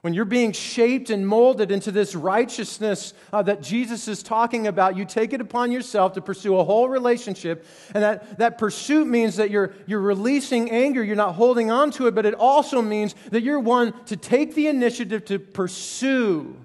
When 0.00 0.14
you're 0.14 0.24
being 0.24 0.52
shaped 0.52 1.10
and 1.10 1.26
molded 1.26 1.72
into 1.72 1.90
this 1.90 2.14
righteousness 2.14 3.14
uh, 3.32 3.42
that 3.42 3.62
Jesus 3.62 4.06
is 4.06 4.22
talking 4.22 4.68
about, 4.68 4.96
you 4.96 5.04
take 5.04 5.32
it 5.32 5.40
upon 5.40 5.72
yourself 5.72 6.12
to 6.12 6.20
pursue 6.20 6.56
a 6.56 6.64
whole 6.64 6.88
relationship. 6.88 7.66
And 7.94 8.04
that, 8.04 8.38
that 8.38 8.58
pursuit 8.58 9.08
means 9.08 9.36
that 9.36 9.50
you're, 9.50 9.72
you're 9.86 10.00
releasing 10.00 10.70
anger, 10.70 11.02
you're 11.02 11.16
not 11.16 11.34
holding 11.34 11.72
on 11.72 11.90
to 11.92 12.06
it, 12.06 12.14
but 12.14 12.26
it 12.26 12.34
also 12.34 12.80
means 12.80 13.14
that 13.30 13.42
you're 13.42 13.58
one 13.58 13.92
to 14.04 14.16
take 14.16 14.54
the 14.54 14.68
initiative 14.68 15.24
to 15.26 15.40
pursue 15.40 16.56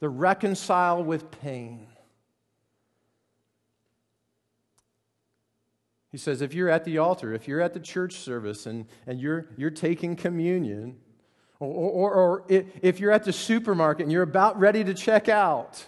the 0.00 0.08
reconcile 0.08 1.02
with 1.04 1.30
pain. 1.30 1.86
He 6.10 6.18
says, 6.18 6.42
if 6.42 6.54
you're 6.54 6.70
at 6.70 6.84
the 6.84 6.98
altar, 6.98 7.34
if 7.34 7.46
you're 7.46 7.60
at 7.60 7.74
the 7.74 7.80
church 7.80 8.14
service 8.14 8.66
and, 8.66 8.86
and 9.06 9.20
you're, 9.20 9.46
you're 9.56 9.70
taking 9.70 10.16
communion, 10.16 10.96
or, 11.60 11.68
or, 11.68 12.12
or, 12.12 12.44
if 12.48 13.00
you're 13.00 13.10
at 13.10 13.24
the 13.24 13.32
supermarket 13.32 14.04
and 14.04 14.12
you're 14.12 14.22
about 14.22 14.58
ready 14.60 14.84
to 14.84 14.94
check 14.94 15.28
out, 15.28 15.84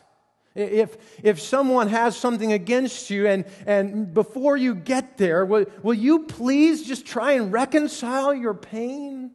if, 0.54 0.96
if 1.22 1.40
someone 1.40 1.88
has 1.88 2.16
something 2.16 2.52
against 2.52 3.09
you 3.09 3.28
and, 3.28 3.44
and 3.66 4.12
before 4.12 4.56
you 4.56 4.74
get 4.74 5.16
there, 5.16 5.44
will, 5.44 5.66
will 5.83 5.94
you 5.94 6.24
please 6.24 6.87
just 6.87 7.06
try 7.06 7.33
and 7.33 7.52
reconcile 7.52 8.35
your 8.35 8.54
pain 8.54 9.30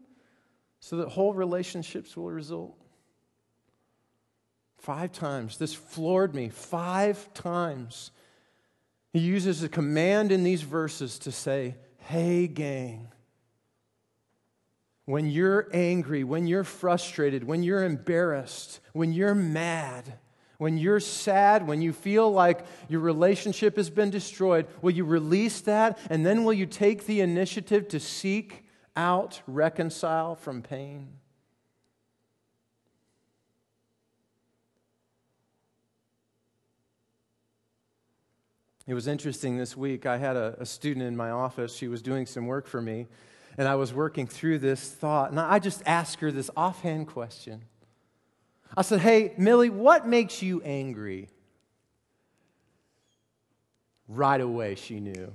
so 0.81 0.97
that 0.97 1.07
whole 1.07 1.33
relationships 1.33 2.17
will 2.17 2.29
result? 2.29 2.77
Five 4.77 5.13
times. 5.13 5.57
This 5.57 5.73
floored 5.73 6.35
me. 6.35 6.49
Five 6.49 7.33
times. 7.33 8.11
He 9.13 9.19
uses 9.19 9.63
a 9.63 9.69
command 9.69 10.33
in 10.33 10.43
these 10.43 10.61
verses 10.61 11.17
to 11.19 11.31
say, 11.31 11.75
Hey, 11.97 12.47
gang, 12.47 13.07
when 15.05 15.29
you're 15.29 15.67
angry, 15.71 16.23
when 16.23 16.47
you're 16.47 16.63
frustrated, 16.63 17.43
when 17.43 17.63
you're 17.63 17.83
embarrassed, 17.83 18.79
when 18.93 19.13
you're 19.13 19.35
mad, 19.35 20.17
when 20.57 20.77
you're 20.77 20.99
sad, 20.99 21.67
when 21.67 21.81
you 21.81 21.93
feel 21.93 22.31
like 22.31 22.65
your 22.89 23.01
relationship 23.01 23.75
has 23.77 23.89
been 23.89 24.09
destroyed, 24.09 24.65
will 24.81 24.91
you 24.91 25.05
release 25.05 25.61
that? 25.61 25.99
And 26.09 26.25
then 26.25 26.43
will 26.43 26.53
you 26.53 26.65
take 26.65 27.05
the 27.05 27.21
initiative 27.21 27.87
to 27.89 27.99
seek 27.99 28.65
out 28.95 29.41
reconcile 29.45 30.35
from 30.35 30.61
pain? 30.61 31.09
It 38.87 38.93
was 38.93 39.07
interesting 39.07 39.57
this 39.57 39.75
week. 39.75 40.05
I 40.05 40.17
had 40.17 40.35
a, 40.35 40.55
a, 40.59 40.65
student 40.65 41.07
in 41.07 41.17
my 41.17 41.31
office. 41.31 41.75
She 41.75 41.87
was 41.87 42.03
doing 42.03 42.27
some 42.27 42.45
work 42.45 42.67
for 42.67 42.79
me, 42.79 43.07
and 43.57 43.67
I 43.67 43.75
was 43.75 43.93
working 43.93 44.27
through 44.27 44.59
this 44.59 44.89
thought. 44.91 45.31
And 45.31 45.39
I 45.39 45.59
just 45.59 45.81
asked 45.85 46.19
her 46.19 46.31
this 46.31 46.49
offhand 46.55 47.07
question. 47.07 47.63
I 48.75 48.81
said, 48.81 48.99
Hey, 48.99 49.33
Millie, 49.37 49.69
what 49.69 50.07
makes 50.07 50.41
you 50.41 50.61
angry? 50.61 51.29
Right 54.07 54.41
away, 54.41 54.75
she 54.75 54.99
knew. 54.99 55.33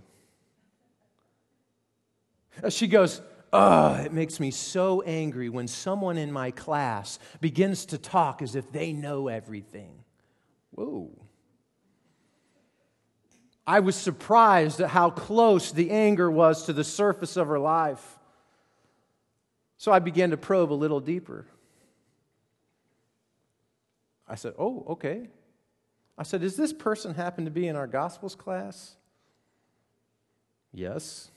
Uh, 2.62 2.70
she 2.70 2.86
goes, 2.86 3.20
Oh, 3.52 3.94
it 3.94 4.12
makes 4.12 4.38
me 4.38 4.52
so 4.52 5.02
angry 5.02 5.48
when 5.48 5.66
someone 5.66 6.16
in 6.16 6.30
my 6.30 6.52
class 6.52 7.18
begins 7.40 7.84
to 7.86 7.98
talk 7.98 8.42
as 8.42 8.54
if 8.54 8.70
they 8.70 8.92
know 8.92 9.26
everything. 9.26 10.04
Whoa. 10.70 11.10
I 13.70 13.78
was 13.78 13.94
surprised 13.94 14.80
at 14.80 14.90
how 14.90 15.10
close 15.10 15.70
the 15.70 15.92
anger 15.92 16.28
was 16.28 16.66
to 16.66 16.72
the 16.72 16.82
surface 16.82 17.36
of 17.36 17.46
her 17.46 17.60
life. 17.60 18.18
So 19.78 19.92
I 19.92 20.00
began 20.00 20.30
to 20.30 20.36
probe 20.36 20.72
a 20.72 20.74
little 20.74 20.98
deeper. 20.98 21.46
I 24.26 24.34
said, 24.34 24.54
Oh, 24.58 24.84
okay. 24.88 25.28
I 26.18 26.24
said, 26.24 26.40
Does 26.40 26.56
this 26.56 26.72
person 26.72 27.14
happen 27.14 27.44
to 27.44 27.52
be 27.52 27.68
in 27.68 27.76
our 27.76 27.86
Gospels 27.86 28.34
class? 28.34 28.96
Yes. 30.74 31.30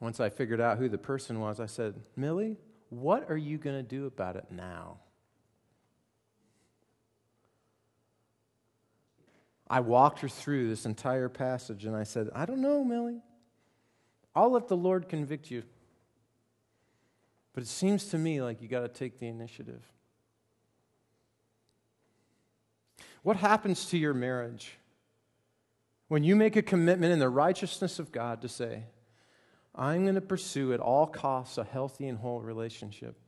Once 0.00 0.18
I 0.18 0.28
figured 0.28 0.60
out 0.60 0.78
who 0.78 0.88
the 0.88 0.98
person 0.98 1.38
was, 1.38 1.60
I 1.60 1.66
said, 1.66 1.94
Millie, 2.16 2.56
what 2.88 3.30
are 3.30 3.36
you 3.36 3.58
going 3.58 3.76
to 3.76 3.84
do 3.84 4.06
about 4.06 4.34
it 4.34 4.46
now? 4.50 4.96
I 9.68 9.80
walked 9.80 10.20
her 10.20 10.28
through 10.28 10.68
this 10.68 10.86
entire 10.86 11.28
passage 11.28 11.84
and 11.84 11.96
I 11.96 12.04
said, 12.04 12.30
I 12.34 12.46
don't 12.46 12.60
know, 12.60 12.84
Millie. 12.84 13.22
I'll 14.34 14.50
let 14.50 14.68
the 14.68 14.76
Lord 14.76 15.08
convict 15.08 15.50
you. 15.50 15.64
But 17.52 17.62
it 17.62 17.68
seems 17.68 18.06
to 18.08 18.18
me 18.18 18.42
like 18.42 18.60
you 18.60 18.68
got 18.68 18.80
to 18.80 18.88
take 18.88 19.18
the 19.18 19.26
initiative. 19.26 19.82
What 23.22 23.36
happens 23.36 23.86
to 23.86 23.98
your 23.98 24.14
marriage 24.14 24.78
when 26.08 26.22
you 26.22 26.36
make 26.36 26.54
a 26.54 26.62
commitment 26.62 27.12
in 27.12 27.18
the 27.18 27.28
righteousness 27.28 27.98
of 27.98 28.12
God 28.12 28.42
to 28.42 28.48
say, 28.48 28.84
I'm 29.74 30.04
going 30.04 30.14
to 30.14 30.20
pursue 30.20 30.72
at 30.72 30.80
all 30.80 31.06
costs 31.06 31.58
a 31.58 31.64
healthy 31.64 32.06
and 32.06 32.18
whole 32.18 32.40
relationship? 32.40 33.18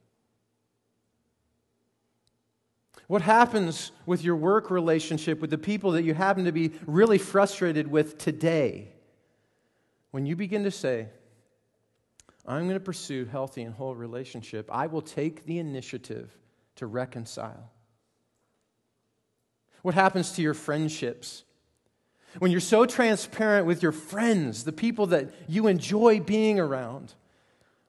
What 3.09 3.23
happens 3.23 3.91
with 4.05 4.23
your 4.23 4.37
work 4.37 4.71
relationship 4.71 5.41
with 5.41 5.49
the 5.51 5.59
people 5.59 5.93
that 5.93 6.05
you 6.05 6.13
happen 6.13 6.45
to 6.45 6.53
be 6.53 6.73
really 6.87 7.19
frustrated 7.19 7.91
with 7.91 8.19
today 8.19 8.93
when 10.11 10.27
you 10.27 10.37
begin 10.37 10.65
to 10.65 10.71
say, 10.71 11.09
I'm 12.47 12.65
going 12.65 12.75
to 12.75 12.81
pursue 12.81 13.25
healthy 13.25 13.63
and 13.63 13.75
whole 13.75 13.95
relationship. 13.95 14.69
I 14.71 14.87
will 14.87 15.01
take 15.03 15.47
the 15.47 15.59
initiative 15.59 16.31
to 16.77 16.87
reconcile. 16.87 17.71
What 19.81 19.95
happens 19.95 20.33
to 20.33 20.43
your 20.43 20.55
friendships? 20.55 21.45
When 22.39 22.51
you're 22.51 22.61
so 22.61 22.85
transparent 22.85 23.67
with 23.67 23.83
your 23.83 23.93
friends, 23.93 24.65
the 24.65 24.73
people 24.73 25.07
that 25.07 25.31
you 25.49 25.67
enjoy 25.67 26.21
being 26.21 26.61
around, 26.61 27.15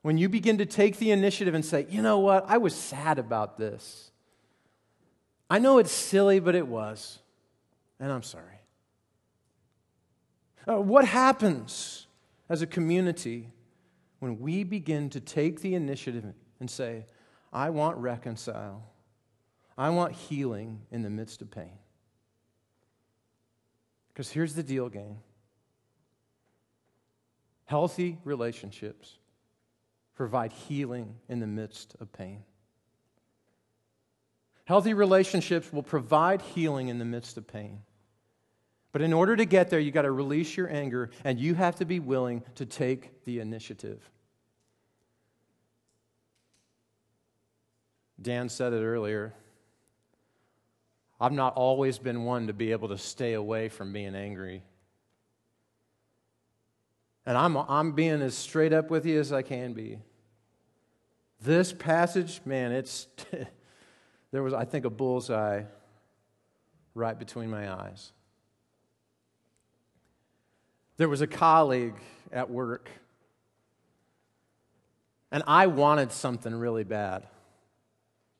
when 0.00 0.16
you 0.16 0.30
begin 0.30 0.56
to 0.58 0.66
take 0.66 0.96
the 0.96 1.10
initiative 1.10 1.54
and 1.54 1.64
say, 1.64 1.86
you 1.90 2.00
know 2.00 2.20
what, 2.20 2.46
I 2.48 2.56
was 2.56 2.74
sad 2.74 3.18
about 3.18 3.58
this. 3.58 4.09
I 5.50 5.58
know 5.58 5.78
it's 5.78 5.90
silly, 5.90 6.38
but 6.38 6.54
it 6.54 6.66
was, 6.68 7.18
and 7.98 8.12
I'm 8.12 8.22
sorry. 8.22 8.60
Uh, 10.66 10.80
what 10.80 11.04
happens 11.04 12.06
as 12.48 12.62
a 12.62 12.66
community 12.66 13.48
when 14.20 14.38
we 14.38 14.62
begin 14.62 15.10
to 15.10 15.20
take 15.20 15.60
the 15.60 15.74
initiative 15.74 16.24
and 16.60 16.70
say, 16.70 17.06
I 17.52 17.70
want 17.70 17.96
reconcile, 17.96 18.84
I 19.76 19.90
want 19.90 20.12
healing 20.12 20.82
in 20.92 21.02
the 21.02 21.10
midst 21.10 21.42
of 21.42 21.50
pain. 21.50 21.72
Because 24.08 24.30
here's 24.30 24.54
the 24.54 24.62
deal, 24.62 24.88
gang 24.88 25.18
healthy 27.70 28.18
relationships 28.24 29.18
provide 30.16 30.50
healing 30.52 31.14
in 31.28 31.38
the 31.38 31.46
midst 31.46 31.94
of 32.00 32.12
pain. 32.12 32.42
Healthy 34.64 34.94
relationships 34.94 35.72
will 35.72 35.82
provide 35.82 36.42
healing 36.42 36.88
in 36.88 36.98
the 36.98 37.04
midst 37.04 37.36
of 37.36 37.46
pain. 37.46 37.80
But 38.92 39.02
in 39.02 39.12
order 39.12 39.36
to 39.36 39.44
get 39.44 39.70
there, 39.70 39.80
you 39.80 39.90
got 39.90 40.02
to 40.02 40.10
release 40.10 40.56
your 40.56 40.70
anger 40.70 41.10
and 41.24 41.38
you 41.38 41.54
have 41.54 41.76
to 41.76 41.84
be 41.84 42.00
willing 42.00 42.42
to 42.56 42.66
take 42.66 43.24
the 43.24 43.40
initiative. 43.40 44.10
Dan 48.20 48.48
said 48.48 48.72
it 48.72 48.82
earlier. 48.82 49.32
I've 51.20 51.32
not 51.32 51.54
always 51.54 51.98
been 51.98 52.24
one 52.24 52.48
to 52.48 52.52
be 52.52 52.72
able 52.72 52.88
to 52.88 52.98
stay 52.98 53.34
away 53.34 53.68
from 53.68 53.92
being 53.92 54.14
angry. 54.14 54.62
And 57.26 57.36
I'm, 57.36 57.56
I'm 57.56 57.92
being 57.92 58.22
as 58.22 58.34
straight 58.34 58.72
up 58.72 58.90
with 58.90 59.06
you 59.06 59.20
as 59.20 59.32
I 59.32 59.42
can 59.42 59.72
be. 59.72 59.98
This 61.40 61.72
passage, 61.72 62.40
man, 62.44 62.72
it's. 62.72 63.06
there 64.32 64.42
was, 64.42 64.54
I 64.54 64.64
think, 64.64 64.84
a 64.84 64.90
bullseye 64.90 65.62
right 66.94 67.18
between 67.18 67.50
my 67.50 67.72
eyes. 67.72 68.12
There 70.96 71.08
was 71.08 71.20
a 71.20 71.26
colleague 71.26 71.96
at 72.30 72.50
work, 72.50 72.90
and 75.32 75.42
I 75.46 75.66
wanted 75.66 76.12
something 76.12 76.54
really 76.54 76.84
bad, 76.84 77.26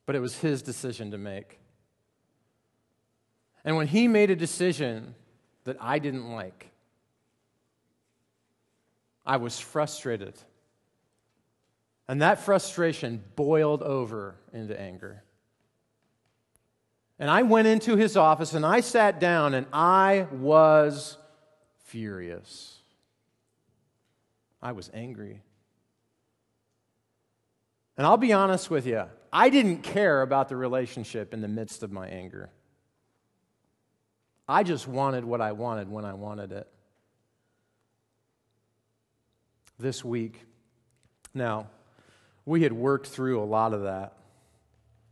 but 0.07 0.14
it 0.14 0.20
was 0.20 0.38
his 0.38 0.62
decision 0.62 1.12
to 1.12 1.18
make. 1.18 1.59
And 3.64 3.76
when 3.76 3.87
he 3.87 4.09
made 4.09 4.31
a 4.31 4.37
decision 4.37 5.14
that 5.64 5.76
I 5.81 5.98
didn't 5.98 6.31
like, 6.31 6.70
I 9.24 9.37
was 9.37 9.59
frustrated. 9.59 10.35
And 12.09 12.22
that 12.22 12.40
frustration 12.40 13.22
boiled 13.37 13.83
over 13.83 14.35
into 14.53 14.79
anger. 14.79 15.22
And 17.20 17.28
I 17.28 17.42
went 17.42 17.68
into 17.68 17.96
his 17.96 18.16
office 18.16 18.54
and 18.54 18.64
I 18.64 18.80
sat 18.80 19.20
down 19.20 19.52
and 19.52 19.66
I 19.74 20.26
was 20.33 21.18
furious. 21.85 22.78
I 24.62 24.72
was 24.72 24.90
angry. 24.94 25.42
And 27.98 28.06
I'll 28.06 28.16
be 28.16 28.33
honest 28.33 28.70
with 28.70 28.87
you, 28.87 29.04
I 29.30 29.50
didn't 29.50 29.83
care 29.83 30.22
about 30.22 30.48
the 30.48 30.56
relationship 30.56 31.35
in 31.35 31.42
the 31.42 31.48
midst 31.48 31.83
of 31.83 31.92
my 31.92 32.09
anger. 32.09 32.48
I 34.48 34.62
just 34.62 34.88
wanted 34.88 35.26
what 35.26 35.42
I 35.42 35.52
wanted 35.52 35.90
when 35.90 36.06
I 36.06 36.14
wanted 36.14 36.52
it. 36.52 36.68
This 39.78 40.02
week, 40.02 40.46
now, 41.35 41.68
we 42.46 42.62
had 42.62 42.72
worked 42.72 43.09
through 43.09 43.42
a 43.42 43.44
lot 43.44 43.74
of 43.74 43.83
that. 43.83 44.14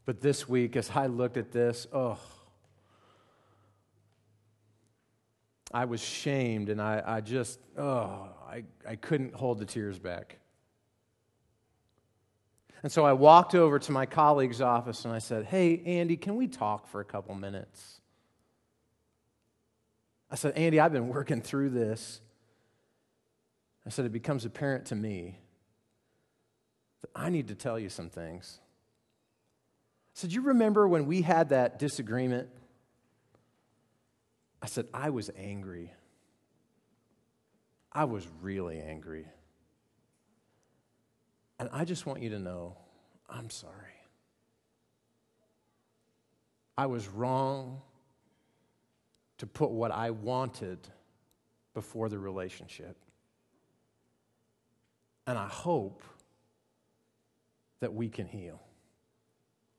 But 0.09 0.23
this 0.23 0.49
week, 0.49 0.75
as 0.77 0.90
I 0.94 1.07
looked 1.07 1.37
at 1.37 1.53
this, 1.53 1.87
oh, 1.92 2.18
I 5.71 5.85
was 5.85 6.01
shamed 6.03 6.71
and 6.71 6.81
I, 6.81 7.03
I 7.05 7.21
just, 7.21 7.61
oh, 7.77 8.31
I, 8.49 8.64
I 8.88 8.97
couldn't 8.97 9.35
hold 9.35 9.59
the 9.59 9.66
tears 9.66 9.99
back. 9.99 10.38
And 12.83 12.90
so 12.90 13.05
I 13.05 13.12
walked 13.12 13.55
over 13.55 13.79
to 13.79 13.92
my 13.92 14.07
colleague's 14.07 14.62
office 14.62 15.05
and 15.05 15.12
I 15.12 15.18
said, 15.18 15.44
Hey, 15.44 15.83
Andy, 15.85 16.16
can 16.16 16.37
we 16.37 16.47
talk 16.47 16.88
for 16.88 17.03
a 17.03 17.05
couple 17.05 17.35
minutes? 17.35 18.01
I 20.31 20.37
said, 20.37 20.55
Andy, 20.57 20.81
I've 20.81 20.92
been 20.92 21.09
working 21.09 21.42
through 21.42 21.68
this. 21.68 22.23
I 23.85 23.90
said, 23.90 24.07
It 24.07 24.12
becomes 24.12 24.47
apparent 24.47 24.87
to 24.87 24.94
me 24.94 25.38
that 27.03 27.11
I 27.14 27.29
need 27.29 27.49
to 27.49 27.55
tell 27.55 27.79
you 27.79 27.90
some 27.90 28.09
things. 28.09 28.61
Said, 30.18 30.33
You 30.33 30.40
remember 30.42 30.88
when 30.88 31.07
we 31.07 31.22
had 31.22 31.50
that 31.50 31.78
disagreement? 31.78 32.48
I 34.61 34.66
said, 34.66 34.88
I 34.92 35.11
was 35.11 35.31
angry. 35.38 35.92
I 37.92 38.02
was 38.02 38.26
really 38.42 38.81
angry. 38.81 39.26
And 41.61 41.68
I 41.72 41.85
just 41.85 42.04
want 42.04 42.20
you 42.20 42.31
to 42.31 42.40
know 42.40 42.76
I'm 43.31 43.48
sorry. 43.48 43.72
I 46.76 46.87
was 46.87 47.07
wrong 47.07 47.81
to 49.38 49.46
put 49.46 49.70
what 49.70 49.92
I 49.92 50.11
wanted 50.11 50.81
before 51.74 52.09
the 52.09 52.18
relationship. 52.18 52.96
And 55.28 55.38
I 55.38 55.46
hope 55.46 56.02
that 57.78 57.94
we 57.94 58.09
can 58.09 58.26
heal. 58.26 58.61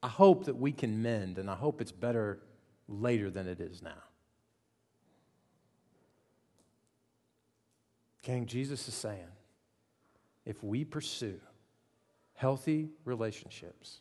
I 0.01 0.07
hope 0.07 0.45
that 0.45 0.55
we 0.55 0.71
can 0.71 1.01
mend, 1.01 1.37
and 1.37 1.49
I 1.49 1.55
hope 1.55 1.81
it's 1.81 1.91
better 1.91 2.39
later 2.87 3.29
than 3.29 3.47
it 3.47 3.59
is 3.59 3.81
now. 3.81 4.03
King, 8.21 8.45
Jesus 8.45 8.87
is 8.87 8.93
saying 8.93 9.27
if 10.45 10.63
we 10.63 10.83
pursue 10.83 11.39
healthy 12.33 12.89
relationships, 13.03 13.99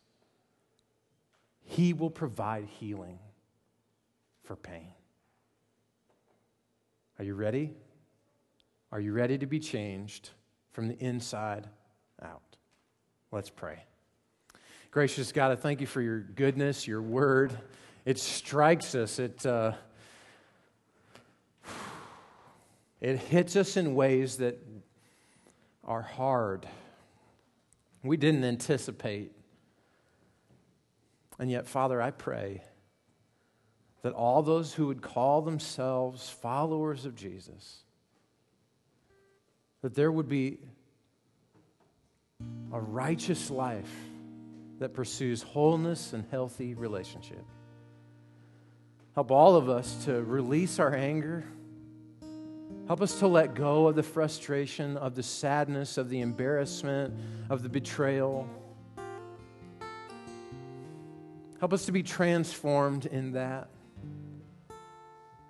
He 1.65 1.93
will 1.93 2.11
provide 2.11 2.65
healing 2.65 3.19
for 4.45 4.57
pain. 4.57 4.93
Are 7.19 7.25
you 7.25 7.35
ready? 7.35 7.75
Are 8.93 9.01
you 9.01 9.13
ready 9.13 9.37
to 9.39 9.47
be 9.47 9.59
changed 9.59 10.31
from 10.73 10.89
the 10.89 10.97
inside 10.99 11.67
out? 12.23 12.57
Let's 13.31 13.51
pray. 13.51 13.85
Gracious 14.99 15.31
God, 15.31 15.53
I 15.53 15.55
thank 15.55 15.81
you 15.81 15.87
for 15.87 16.03
your 16.03 16.19
goodness, 16.19 16.89
your 16.89 17.01
word. 17.01 17.57
It 18.05 18.19
strikes 18.19 18.97
us. 18.97 19.21
It, 19.21 19.47
uh, 19.47 19.75
it 23.01 23.17
hits 23.21 23.55
us 23.55 23.77
in 23.77 23.95
ways 23.95 24.39
that 24.39 24.61
are 25.85 26.03
hard. 26.03 26.67
We 28.03 28.17
didn't 28.17 28.43
anticipate. 28.43 29.31
And 31.39 31.49
yet, 31.49 31.69
Father, 31.69 32.03
I 32.03 32.11
pray 32.11 32.65
that 34.03 34.13
all 34.15 34.43
those 34.43 34.75
who 34.75 34.89
would 34.89 35.01
call 35.01 35.43
themselves 35.43 36.29
followers 36.29 37.05
of 37.05 37.15
Jesus, 37.15 37.85
that 39.81 39.95
there 39.95 40.11
would 40.11 40.29
be 40.29 40.59
a 42.73 42.81
righteous 42.81 43.49
life 43.49 43.95
that 44.79 44.95
pursues 44.95 45.43
wholeness 45.43 46.13
and 46.13 46.25
healthy 46.31 46.75
relationship. 46.75 47.45
Help 49.15 49.31
all 49.31 49.57
of 49.57 49.69
us 49.69 50.05
to 50.05 50.23
release 50.23 50.79
our 50.79 50.95
anger. 50.95 51.45
Help 52.87 53.03
us 53.03 53.19
to 53.19 53.27
let 53.27 53.55
go 53.55 53.89
of 53.89 53.97
the 53.97 54.03
frustration, 54.03 54.97
of 54.97 55.15
the 55.15 55.23
sadness, 55.23 55.99
of 55.99 56.09
the 56.09 56.21
embarrassment, 56.21 57.15
of 57.51 57.63
the 57.63 57.69
betrayal. 57.69 58.49
Help 61.61 61.73
us 61.73 61.87
to 61.87 61.93
be 61.93 62.03
transformed 62.03 63.07
in 63.07 63.33
that. 63.33 63.69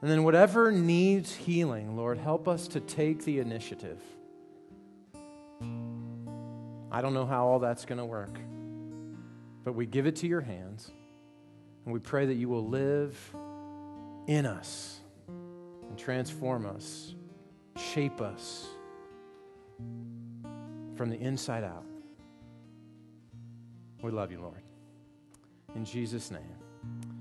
And 0.01 0.11
then, 0.11 0.23
whatever 0.25 0.73
needs 0.73 1.35
healing, 1.35 1.97
Lord, 1.97 2.19
help 2.19 2.49
us 2.49 2.69
to 2.69 2.81
take 2.81 3.25
the 3.25 3.41
initiative. 3.41 4.01
I 6.91 7.03
don't 7.03 7.15
know 7.15 7.27
how 7.27 7.47
all 7.47 7.59
that's 7.59 7.85
going 7.85 7.99
to 7.99 8.05
work, 8.05 8.39
but 9.65 9.75
we 9.75 9.87
give 9.87 10.07
it 10.07 10.17
to 10.17 10.27
your 10.27 10.41
hands, 10.41 10.91
and 11.85 11.93
we 11.93 12.01
pray 12.01 12.27
that 12.27 12.35
you 12.35 12.49
will 12.49 12.67
live 12.67 13.17
in 14.27 14.47
us 14.47 15.01
and 15.89 15.99
transform 15.99 16.67
us, 16.67 17.15
shape 17.77 18.21
us 18.21 18.67
from 20.97 21.11
the 21.11 21.17
inside 21.17 21.65
out. 21.65 21.85
We 24.03 24.11
love 24.11 24.31
you, 24.31 24.41
Lord. 24.41 24.63
In 25.75 25.85
Jesus' 25.85 26.31
name. 26.31 27.18